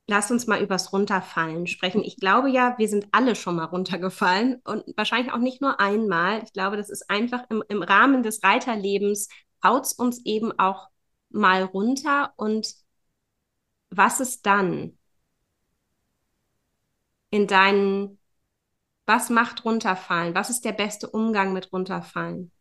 [0.08, 2.04] Lass uns mal übers Runterfallen sprechen.
[2.04, 6.44] Ich glaube ja, wir sind alle schon mal runtergefallen und wahrscheinlich auch nicht nur einmal.
[6.44, 9.30] Ich glaube, das ist einfach im, im Rahmen des Reiterlebens,
[9.64, 10.90] haut es uns eben auch
[11.30, 12.34] mal runter.
[12.38, 12.76] Und
[13.90, 14.96] was ist dann
[17.30, 18.18] in deinen,
[19.08, 20.36] was macht runterfallen?
[20.36, 22.52] Was ist der beste Umgang mit runterfallen?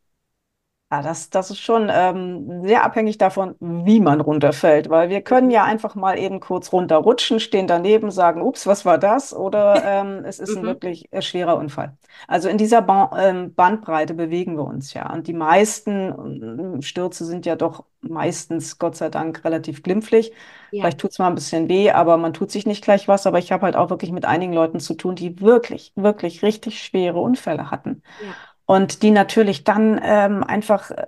[0.97, 5.51] Ja, das, das ist schon ähm, sehr abhängig davon, wie man runterfällt, weil wir können
[5.51, 9.35] ja einfach mal eben kurz runterrutschen, stehen daneben, sagen, ups, was war das?
[9.35, 10.67] Oder ähm, es ist ein Mhm.
[10.67, 11.97] wirklich äh, schwerer Unfall.
[12.29, 15.13] Also in dieser ba ähm, Bandbreite bewegen wir uns ja.
[15.13, 20.33] Und die meisten ähm, Stürze sind ja doch meistens, Gott sei Dank, relativ glimpflich.
[20.71, 23.27] Ja, Vielleicht tut es mal ein bisschen weh, aber man tut sich nicht gleich was.
[23.27, 26.83] Aber ich habe halt auch wirklich mit einigen Leuten zu tun, die wirklich, wirklich richtig
[26.83, 28.03] schwere Unfälle hatten.
[28.19, 31.07] ja, Und die natürlich dann ähm, einfach äh,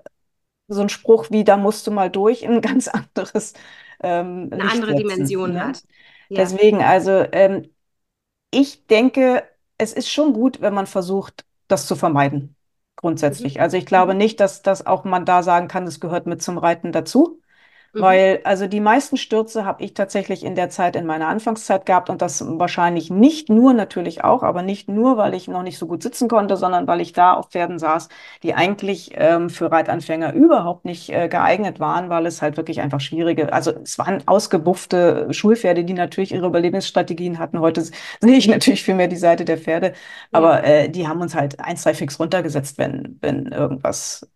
[0.69, 3.55] so ein Spruch wie, da musst du mal durch, in ein ganz anderes
[4.03, 4.95] ähm, eine andere setzen.
[4.95, 5.61] Dimension Ne?
[5.61, 5.85] hat.
[6.29, 7.71] Ja, Deswegen, also ähm,
[8.51, 9.45] ich denke,
[9.79, 12.57] es ist schon gut, wenn man versucht, das zu vermeiden,
[13.39, 13.51] mhm.
[13.51, 13.61] grundsätzlich.
[13.61, 14.19] Also ich glaube Mhm.
[14.19, 17.41] nicht, dass das auch man da sagen kann, das gehört mit zum Reiten dazu.
[17.97, 18.01] Mhm.
[18.03, 22.11] Weil, also die meisten Stürze habe ich tatsächlich in der Zeit, in meiner Anfangszeit gehabt
[22.11, 25.87] und das wahrscheinlich nicht nur, natürlich auch, aber nicht nur, weil ich noch nicht so
[25.87, 28.09] gut sitzen konnte, sondern weil ich da auf Pferden saß,
[28.43, 33.01] die eigentlich ähm, für Reitanfänger überhaupt nicht äh, geeignet waren, weil es halt wirklich einfach
[33.01, 37.61] schwierige, also es waren ausgebuffte Schulpferde, die natürlich ihre Überlebensstrategien hatten.
[37.61, 39.95] Heute sehe ich natürlich viel mehr die Seite der Pferde,
[40.31, 44.29] Ja, aber äh, die haben uns halt eins, zwei fix runtergesetzt, wenn, wenn irgendwas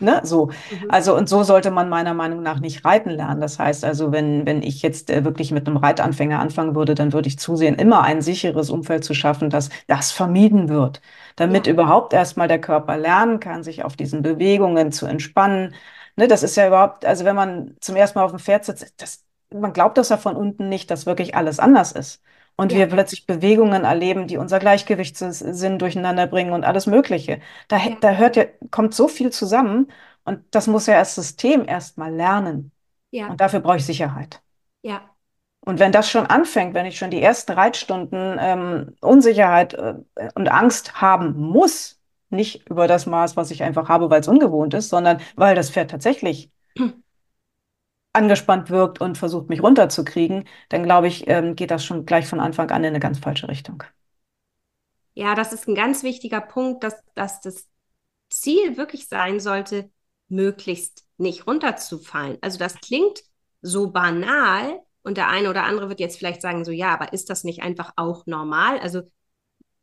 [0.00, 0.50] Ne, so.
[0.70, 0.88] mhm.
[0.88, 3.40] Also, und so sollte man meiner Meinung nach nicht reiten lernen.
[3.40, 7.12] Das heißt also, wenn, wenn ich jetzt äh, wirklich mit einem Reitanfänger anfangen würde, dann
[7.12, 11.00] würde ich zusehen, immer ein sicheres Umfeld zu schaffen, dass das vermieden wird,
[11.36, 15.74] damit Ja, überhaupt erstmal der Körper lernen kann, sich auf diesen Bewegungen zu entspannen.
[16.16, 18.94] Ne, das ist ja überhaupt, also wenn man zum ersten Mal auf dem Pferd sitzt,
[19.00, 22.20] das, man glaubt das ja von unten nicht, dass wirklich alles anders ist.
[22.56, 27.40] Und wir ja, plötzlich Bewegungen erleben, die unser Gleichgewichtssinn durcheinander bringen und alles Mögliche.
[27.68, 29.90] Da, ja, da hört ja, kommt so viel zusammen.
[30.24, 32.72] Und das muss ja das System erstmal lernen.
[33.10, 34.42] ja, Und dafür brauche ich Sicherheit.
[34.82, 35.14] ja,
[35.60, 39.94] Und wenn das schon anfängt, wenn ich schon die ersten Reitstunden ähm, Unsicherheit äh,
[40.34, 44.74] und Angst haben muss, nicht über das Maß, was ich einfach habe, weil es ungewohnt
[44.74, 46.50] ist, sondern weil das Pferd tatsächlich
[48.14, 52.40] angespannt wirkt und versucht, mich runterzukriegen, dann glaube ich, ähm, geht das schon gleich von
[52.40, 53.82] Anfang an in eine ganz falsche Richtung.
[55.14, 57.68] Ja, das ist ein ganz wichtiger Punkt, dass, dass das
[58.30, 59.90] Ziel wirklich sein sollte,
[60.28, 62.38] möglichst nicht runterzufallen.
[62.40, 63.22] Also das klingt
[63.62, 67.30] so banal und der eine oder andere wird jetzt vielleicht sagen, so ja, aber ist
[67.30, 68.78] das nicht einfach auch normal?
[68.80, 69.02] Also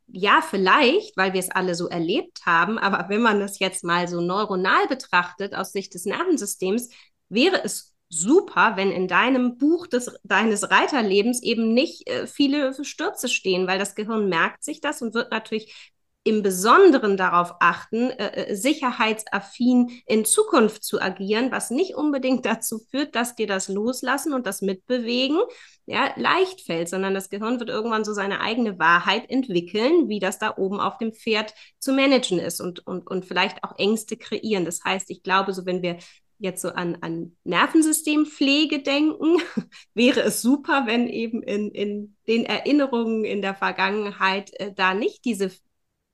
[0.06, 4.08] ja, vielleicht, weil wir es alle so erlebt haben, aber wenn man das jetzt mal
[4.08, 6.90] so neuronal betrachtet aus Sicht des Nervensystems,
[7.30, 13.28] wäre es super, wenn in deinem Buch des, deines Reiterlebens eben nicht äh, viele Stürze
[13.28, 15.92] stehen, weil das Gehirn merkt sich das und wird natürlich
[16.24, 22.78] im Besonderen darauf achten, äh, äh, sicherheitsaffin in Zukunft zu agieren, was nicht unbedingt dazu
[22.90, 25.40] führt, dass dir das Loslassen und das Mitbewegen
[25.86, 30.38] ja, leicht fällt, sondern das Gehirn wird irgendwann so seine eigene Wahrheit entwickeln, wie das
[30.38, 34.64] da oben auf dem Pferd zu managen ist und, und, und vielleicht auch Ängste kreieren.
[34.64, 35.98] Das heißt, ich glaube, so wenn wir
[36.42, 39.38] jetzt so an, an Nervensystempflege denken,
[39.94, 45.24] wäre es super, wenn eben in, in den Erinnerungen in der Vergangenheit äh, da nicht
[45.24, 45.52] diese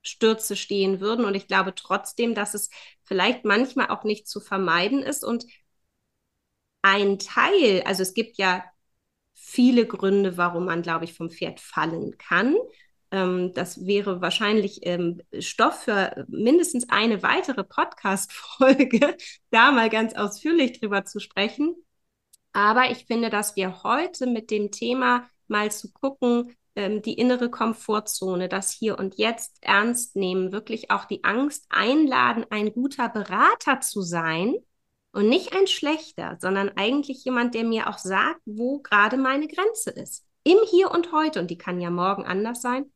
[0.03, 1.25] Stürze stehen würden.
[1.25, 2.71] Und ich glaube trotzdem, dass es
[3.05, 5.25] vielleicht manchmal auch nicht zu vermeiden ist.
[5.25, 5.47] Und
[6.83, 8.65] ein Teil, also es gibt ja
[9.35, 12.55] viele Gründe, warum man, glaube ich, vom Pferd fallen kann.
[13.11, 19.17] Ähm, das wäre wahrscheinlich ähm, Stoff für mindestens eine weitere Podcast-Folge,
[19.51, 21.75] da mal ganz ausführlich drüber zu sprechen.
[22.53, 27.51] Aber ich finde, dass wir heute mit dem Thema mal zu gucken, ähm, die innere
[27.51, 33.81] Komfortzone, das Hier und Jetzt ernst nehmen, wirklich auch die Angst einladen, ein guter Berater
[33.81, 34.55] zu sein
[35.13, 39.91] und nicht ein schlechter, sondern eigentlich jemand, der mir auch sagt, wo gerade meine Grenze
[39.91, 40.25] ist.
[40.45, 42.87] Im Hier und Heute, und die kann ja morgen anders sein,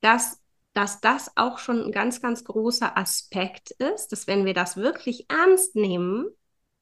[0.00, 0.40] dass,
[0.74, 5.30] dass das auch schon ein ganz, ganz großer Aspekt ist, dass wenn wir das wirklich
[5.30, 6.28] ernst nehmen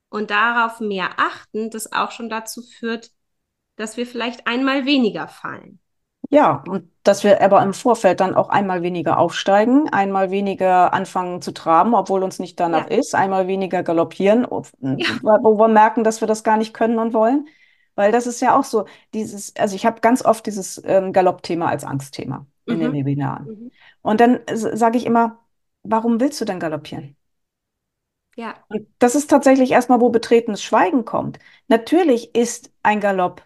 [0.09, 3.11] und darauf mehr achten, das auch schon dazu führt,
[3.77, 5.81] dass wir vielleicht einmal weniger fallen.
[6.29, 11.41] Ja, und dass wir aber im Vorfeld dann auch einmal weniger aufsteigen, einmal weniger anfangen
[11.41, 14.63] zu traben, obwohl uns nicht danach Ja, ist, einmal weniger galoppieren, wo
[14.97, 17.47] ja, wo wir merken, dass wir das gar nicht können und wollen.
[17.95, 21.69] Weil das ist ja auch so, dieses, also ich habe ganz oft dieses ähm, Galoppthema
[21.69, 22.95] als Angstthema in den mhm.
[22.95, 23.47] Webinaren.
[23.47, 23.71] Mhm.
[24.03, 25.45] Und dann sage ich immer,
[25.83, 27.17] warum willst du denn galoppieren?
[28.37, 31.39] ja, Und das ist tatsächlich erstmal, wo betretenes Schweigen kommt.
[31.69, 33.43] Natürlich ist ein Galopp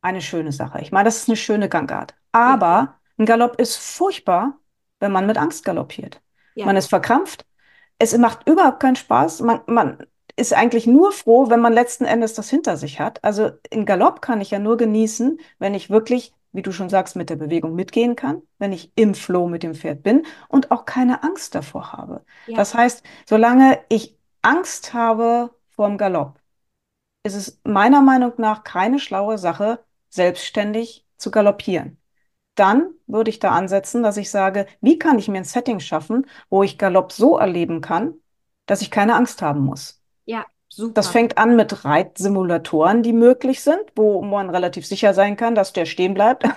[0.00, 0.80] eine schöne Sache.
[0.80, 2.14] Ich meine, das ist eine schöne Gangart.
[2.32, 4.58] Aber ein Galopp ist furchtbar,
[5.00, 6.20] wenn man mit Angst galoppiert.
[6.62, 7.44] Man Ja, ist verkrampft.
[7.98, 9.40] Es macht überhaupt keinen Spaß.
[9.42, 10.06] Man, man
[10.36, 13.22] ist eigentlich nur froh, wenn man letzten Endes das hinter sich hat.
[13.24, 17.16] Also in Galopp kann ich ja nur genießen, wenn ich wirklich wie du schon sagst,
[17.16, 20.84] mit der Bewegung mitgehen kann, wenn ich im Flow mit dem Pferd bin und auch
[20.84, 22.24] keine Angst davor habe.
[22.46, 22.56] Ja.
[22.56, 26.38] Das heißt, solange ich Angst habe vor dem Galopp,
[27.24, 31.98] ist es meiner Meinung nach keine schlaue Sache, selbstständig zu galoppieren.
[32.54, 36.26] Dann würde ich da ansetzen, dass ich sage, wie kann ich mir ein Setting schaffen,
[36.50, 38.14] wo ich Galopp so erleben kann,
[38.66, 40.02] dass ich keine Angst haben muss.
[40.26, 40.94] Ja, super.
[40.94, 45.72] Das fängt an mit Reitsimulatoren, die möglich sind, wo man relativ sicher sein kann, dass
[45.72, 46.44] der stehen bleibt.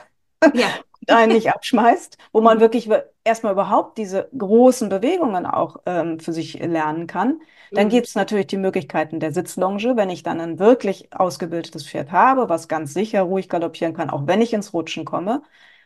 [0.54, 0.68] Ja.
[1.08, 2.62] einen nicht abschmeißt, wo man mhm.
[2.62, 2.90] wirklich
[3.24, 7.42] erstmal überhaupt diese großen Bewegungen auch ähm, für sich lernen kann.
[7.72, 7.90] Dann mhm.
[7.90, 12.48] gibt es natürlich die Möglichkeiten der Sitzlonge, wenn ich dann ein wirklich ausgebildetes Pferd habe,
[12.48, 15.42] was ganz sicher ruhig galoppieren kann, auch wenn ich ins Rutschen komme.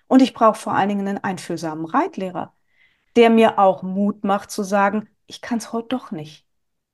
[0.08, 2.54] Und ich brauche vor allen Dingen einen einfühlsamen Reitlehrer,
[3.16, 6.49] der mir auch Mut macht zu sagen, ich kann es heute doch nicht.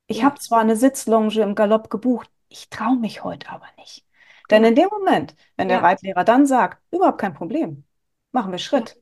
[0.08, 0.26] Ich ja.
[0.26, 4.06] habe zwar eine Sitzlonge im Galopp gebucht, ich traue mich heute aber nicht.
[4.52, 5.84] Denn in dem Moment, wenn der ja.
[5.84, 7.84] Reitlehrer dann sagt, überhaupt kein Problem,
[8.32, 9.02] machen wir Schritt.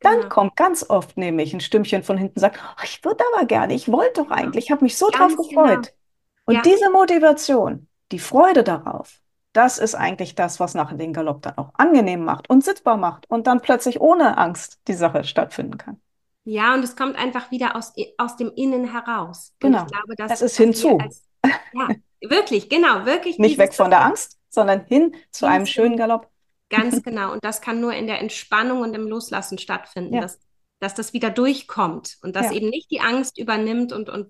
[0.00, 0.28] Dann genau.
[0.28, 3.90] kommt ganz oft nämlich ein Stimmchen von hinten, sagt, oh, ich würde aber gerne, ich
[3.90, 5.86] wollte doch eigentlich, ich habe mich so ganz drauf gefreut.
[5.86, 5.96] Genau.
[6.44, 6.62] Und ja.
[6.62, 9.22] diese Motivation, die Freude darauf,
[9.54, 13.30] das ist eigentlich das, was nachher den Galopp dann auch angenehm macht und sitzbar macht
[13.30, 16.00] und dann plötzlich ohne Angst die Sache stattfinden kann.
[16.44, 19.54] Ja, und es kommt einfach wieder aus, aus dem Innen heraus.
[19.60, 19.80] Genau.
[19.80, 20.98] Und ich glaube, dass, es ist hinzu.
[20.98, 21.88] Als, ja,
[22.20, 23.38] wirklich, genau, wirklich.
[23.38, 26.28] Nicht weg von der Angst, sondern hin zu einem schönen Galopp.
[26.68, 27.32] Ganz genau.
[27.32, 30.20] Und das kann nur in der Entspannung und im Loslassen stattfinden, ja.
[30.20, 30.38] dass,
[30.80, 32.52] dass das wieder durchkommt und dass ja.
[32.52, 34.28] eben nicht die Angst übernimmt und, und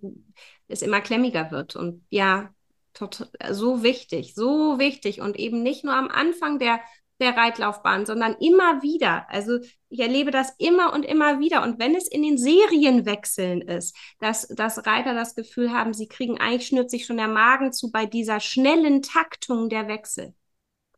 [0.68, 1.74] es immer klemmiger wird.
[1.74, 2.50] Und ja,
[2.92, 5.20] tot, so wichtig, so wichtig.
[5.20, 6.80] Und eben nicht nur am Anfang der,
[7.20, 9.26] der Reitlaufbahn, sondern immer wieder.
[9.30, 9.58] Also
[9.88, 11.62] ich erlebe das immer und immer wieder.
[11.62, 16.40] Und wenn es in den Serienwechseln ist, dass, dass Reiter das Gefühl haben, sie kriegen
[16.40, 20.34] eigentlich schnürt sich schon der Magen zu bei dieser schnellen Taktung der Wechsel.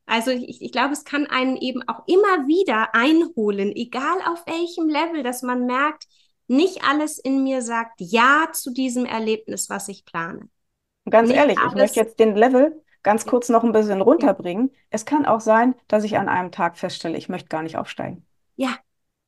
[0.06, 4.88] Also ich, ich glaube, es kann einen eben auch immer wieder einholen, egal auf welchem
[4.88, 6.06] Level, dass man merkt,
[6.48, 10.48] nicht alles in mir sagt Ja zu diesem Erlebnis, was ich plane.
[11.10, 14.72] Ganz nicht ehrlich, ich möchte jetzt den Level ganz kurz noch ein bisschen runterbringen.
[14.90, 18.26] Es kann auch sein, dass ich an einem Tag feststelle, ich möchte gar nicht aufsteigen.
[18.56, 18.70] Ja.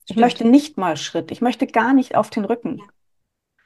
[0.06, 1.30] Ich möchte nicht mal Schritt.
[1.30, 2.78] Ich möchte gar nicht auf den Rücken.
[2.78, 2.84] Ja.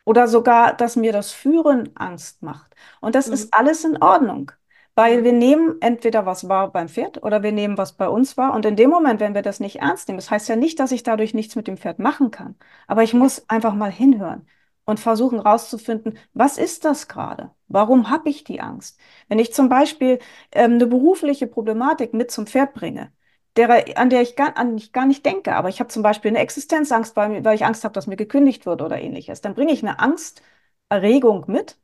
[0.05, 2.75] Oder sogar, dass mir das Führen Angst macht.
[3.01, 3.33] Und das mhm.
[3.33, 4.53] ist alles in Ordnung.
[4.95, 8.53] Weil wir nehmen entweder was wahr beim Pferd oder wir nehmen was bei uns wahr.
[8.53, 10.93] Und in dem Moment, wenn wir das nicht ernst nehmen, das heißt ja nicht, dass
[10.93, 12.57] ich dadurch nichts mit dem Pferd machen kann.
[12.87, 14.47] Aber ich muss einfach mal hinhören
[14.85, 17.51] und versuchen rauszufinden, was ist das gerade?
[17.69, 18.99] Warum habe ich die Angst?
[19.29, 20.19] Wenn ich zum Beispiel
[20.53, 23.13] ähm, eine berufliche Problematik mit zum Pferd bringe,
[23.57, 26.31] der, an der ich gar, an ich gar nicht denke, aber ich habe zum Beispiel
[26.31, 29.73] eine Existenzangst, weil, weil ich Angst habe, dass mir gekündigt wird oder ähnliches, dann bringe
[29.73, 31.77] ich eine Angsterregung mit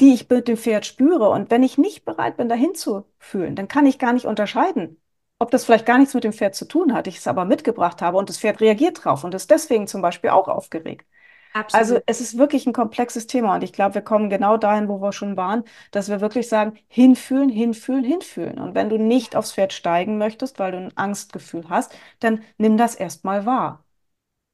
[0.00, 1.28] die ich mit dem Pferd spüre.
[1.30, 5.00] Und wenn ich nicht bereit bin, dahin zu fühlen, dann kann ich gar nicht unterscheiden,
[5.38, 8.02] ob das vielleicht gar nichts mit dem Pferd zu tun hat, ich es aber mitgebracht
[8.02, 11.06] habe und das Pferd reagiert drauf und ist deswegen zum Beispiel auch aufgeregt.
[11.52, 11.94] Absolut.
[11.94, 15.00] Also es ist wirklich ein komplexes Thema und ich glaube, wir kommen genau dahin, wo
[15.02, 18.58] wir schon waren, dass wir wirklich sagen, hinfühlen, hinfühlen, hinfühlen.
[18.58, 22.76] Und wenn du nicht aufs Pferd steigen möchtest, weil du ein Angstgefühl hast, dann nimm
[22.78, 23.84] das erstmal wahr.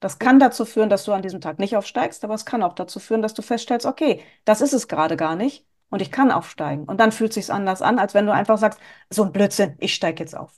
[0.00, 2.74] Das kann dazu führen, dass du an diesem Tag nicht aufsteigst, aber es kann auch
[2.74, 6.30] dazu führen, dass du feststellst, okay, das ist es gerade gar nicht und ich kann
[6.30, 6.84] aufsteigen.
[6.84, 8.78] Und dann fühlt es sich anders an, als wenn du einfach sagst,
[9.10, 10.52] so ein Blödsinn, ich steige jetzt auf.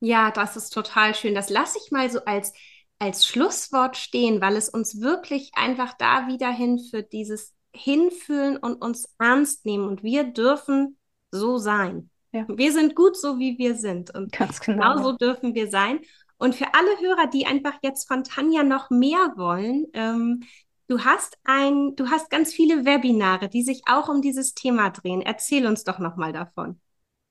[0.00, 1.34] Ja, das ist total schön.
[1.34, 2.52] Das lasse ich mal so als,
[2.98, 9.08] als Schlusswort stehen, weil es uns wirklich einfach da wieder hinführt, dieses Hinfühlen und uns
[9.18, 9.86] ernst nehmen.
[9.86, 10.96] Und wir dürfen
[11.30, 12.10] so sein.
[12.32, 12.46] Ja.
[12.48, 14.14] Wir sind gut so, wie wir sind.
[14.14, 14.94] Und Ganz genau.
[14.94, 16.00] genau so dürfen wir sein.
[16.36, 20.42] Und für alle Hörer, die einfach jetzt von Tanja noch mehr wollen, ähm,
[20.88, 25.22] du hast ein, du hast ganz viele Webinare, die sich auch um dieses Thema drehen.
[25.22, 26.80] Erzähl uns doch noch mal davon.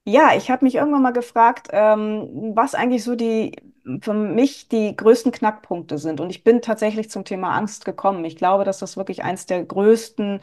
[0.06, 3.56] Ja, ich habe mich irgendwann mal gefragt, ähm, was eigentlich so die
[4.02, 6.20] für mich die größten Knackpunkte sind.
[6.22, 8.24] Und ich bin tatsächlich zum Thema Angst gekommen.
[8.26, 10.40] Ich glaube, dass das wirklich eins der größten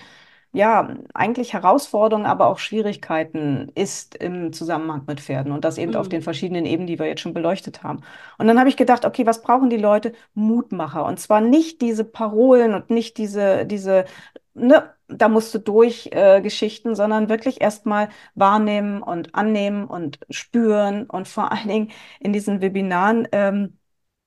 [0.53, 5.99] ja, eigentlich Herausforderungen, aber auch Schwierigkeiten ist im Zusammenhang mit Pferden und das eben mhm.
[5.99, 8.01] auf den verschiedenen Ebenen, die wir jetzt schon beleuchtet haben.
[8.37, 10.13] Und dann habe ich gedacht, okay, was brauchen die Leute?
[10.35, 11.05] Mutmacher.
[11.05, 14.07] Und zwar nicht diese Parolen und nicht diese, diese,
[14.55, 21.09] ne, da musst du durch äh, Geschichten, sondern wirklich erstmal wahrnehmen und annehmen und spüren.
[21.09, 21.91] Und vor allen Dingen
[22.21, 23.79] in diesen Webinaren ähm,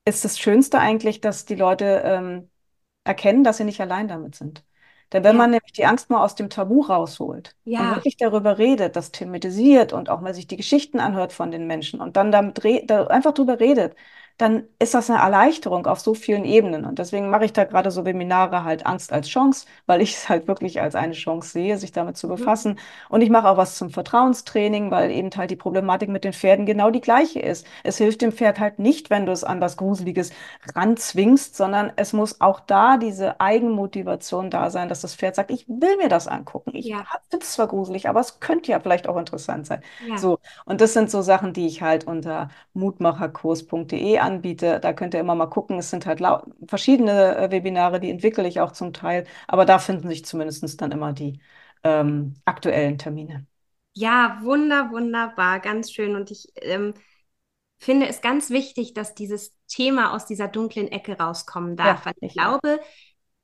[0.05, 2.49] ist das Schönste eigentlich, dass die Leute ähm,
[3.03, 4.63] erkennen, dass sie nicht allein damit sind.
[5.11, 5.38] Denn wenn ja.
[5.38, 7.81] man nämlich die Angst mal aus dem Tabu rausholt ja.
[7.81, 11.67] und wirklich darüber redet, das thematisiert und auch mal sich die Geschichten anhört von den
[11.67, 12.59] Menschen und dann damit
[12.89, 13.95] da einfach drüber redet,
[14.38, 16.86] dann ist das eine Erleichterung auf so vielen Ebenen.
[16.86, 20.27] Und deswegen mache ich da gerade so Webinare halt Angst als Chance, weil ich es
[20.27, 22.31] halt wirklich als eine Chance sehe, sich damit zu mhm.
[22.31, 22.79] befassen.
[23.09, 26.65] Und ich mache auch was zum Vertrauenstraining, weil eben halt die Problematik mit den Pferden
[26.65, 27.67] genau die gleiche ist.
[27.84, 30.31] Es hilft dem Pferd halt nicht, wenn du es an was Gruseliges
[30.75, 35.67] ranzwingst, sondern es muss auch da diese Eigenmotivation da sein, dass das Pferd sagt, ich
[35.67, 36.71] will mir das angucken.
[36.73, 37.05] Ich ja.
[37.29, 39.81] finde es zwar gruselig, aber es könnte ja vielleicht auch interessant sein.
[40.07, 40.17] Ja.
[40.17, 40.39] So.
[40.65, 44.80] Und das sind so Sachen, die ich halt unter mutmacherkurs.de anbiete.
[44.80, 45.78] Da könnt ihr immer mal gucken.
[45.80, 46.21] Es sind halt
[46.67, 49.26] verschiedene äh, Webinare, die entwickle ich auch zum Teil.
[49.47, 51.39] Aber da finden sich zumindest dann immer die
[51.84, 53.45] ähm, aktuellen Termine.
[53.93, 56.15] Ja, wunder, wunderbar, ganz schön.
[56.15, 56.93] Und ich ähm,
[57.78, 62.05] finde es ganz wichtig, dass dieses Thema aus dieser dunklen Ecke rauskommen darf.
[62.05, 62.80] Ja, ich glaube,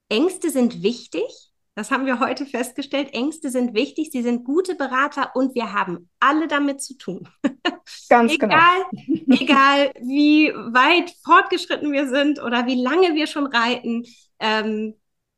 [0.10, 1.49] Ängste sind wichtig.
[1.80, 3.14] Das haben wir heute festgestellt.
[3.14, 7.30] Ängste sind wichtig, sie sind gute Berater und wir haben alle damit zu tun.
[8.10, 8.54] Ganz genau.
[8.54, 9.38] egal, genau.
[9.42, 14.04] egal, wie weit fortgeschritten wir sind oder wie lange wir schon reiten.
[14.40, 14.96] Ähm,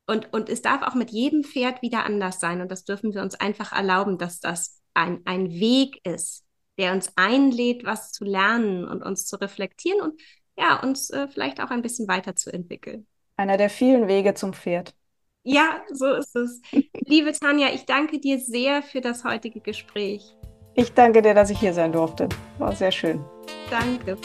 [0.07, 2.59] und, und es darf auch mit jedem Pferd wieder anders sein.
[2.59, 6.43] Und das dürfen wir uns einfach erlauben, dass das ein, ein Weg ist,
[6.79, 10.19] der uns einlädt, was zu lernen und uns zu reflektieren und
[10.57, 13.05] ja, uns äh, vielleicht auch ein bisschen weiterzuentwickeln.
[13.37, 14.95] Einer der vielen Wege zum Pferd.
[15.43, 16.61] Ja, so ist es.
[17.05, 20.35] Liebe Tanja, ich danke dir sehr für das heutige Gespräch.
[20.75, 22.29] Ich danke dir, dass ich hier sein durfte.
[22.59, 23.23] War sehr schön.
[23.69, 24.17] Danke.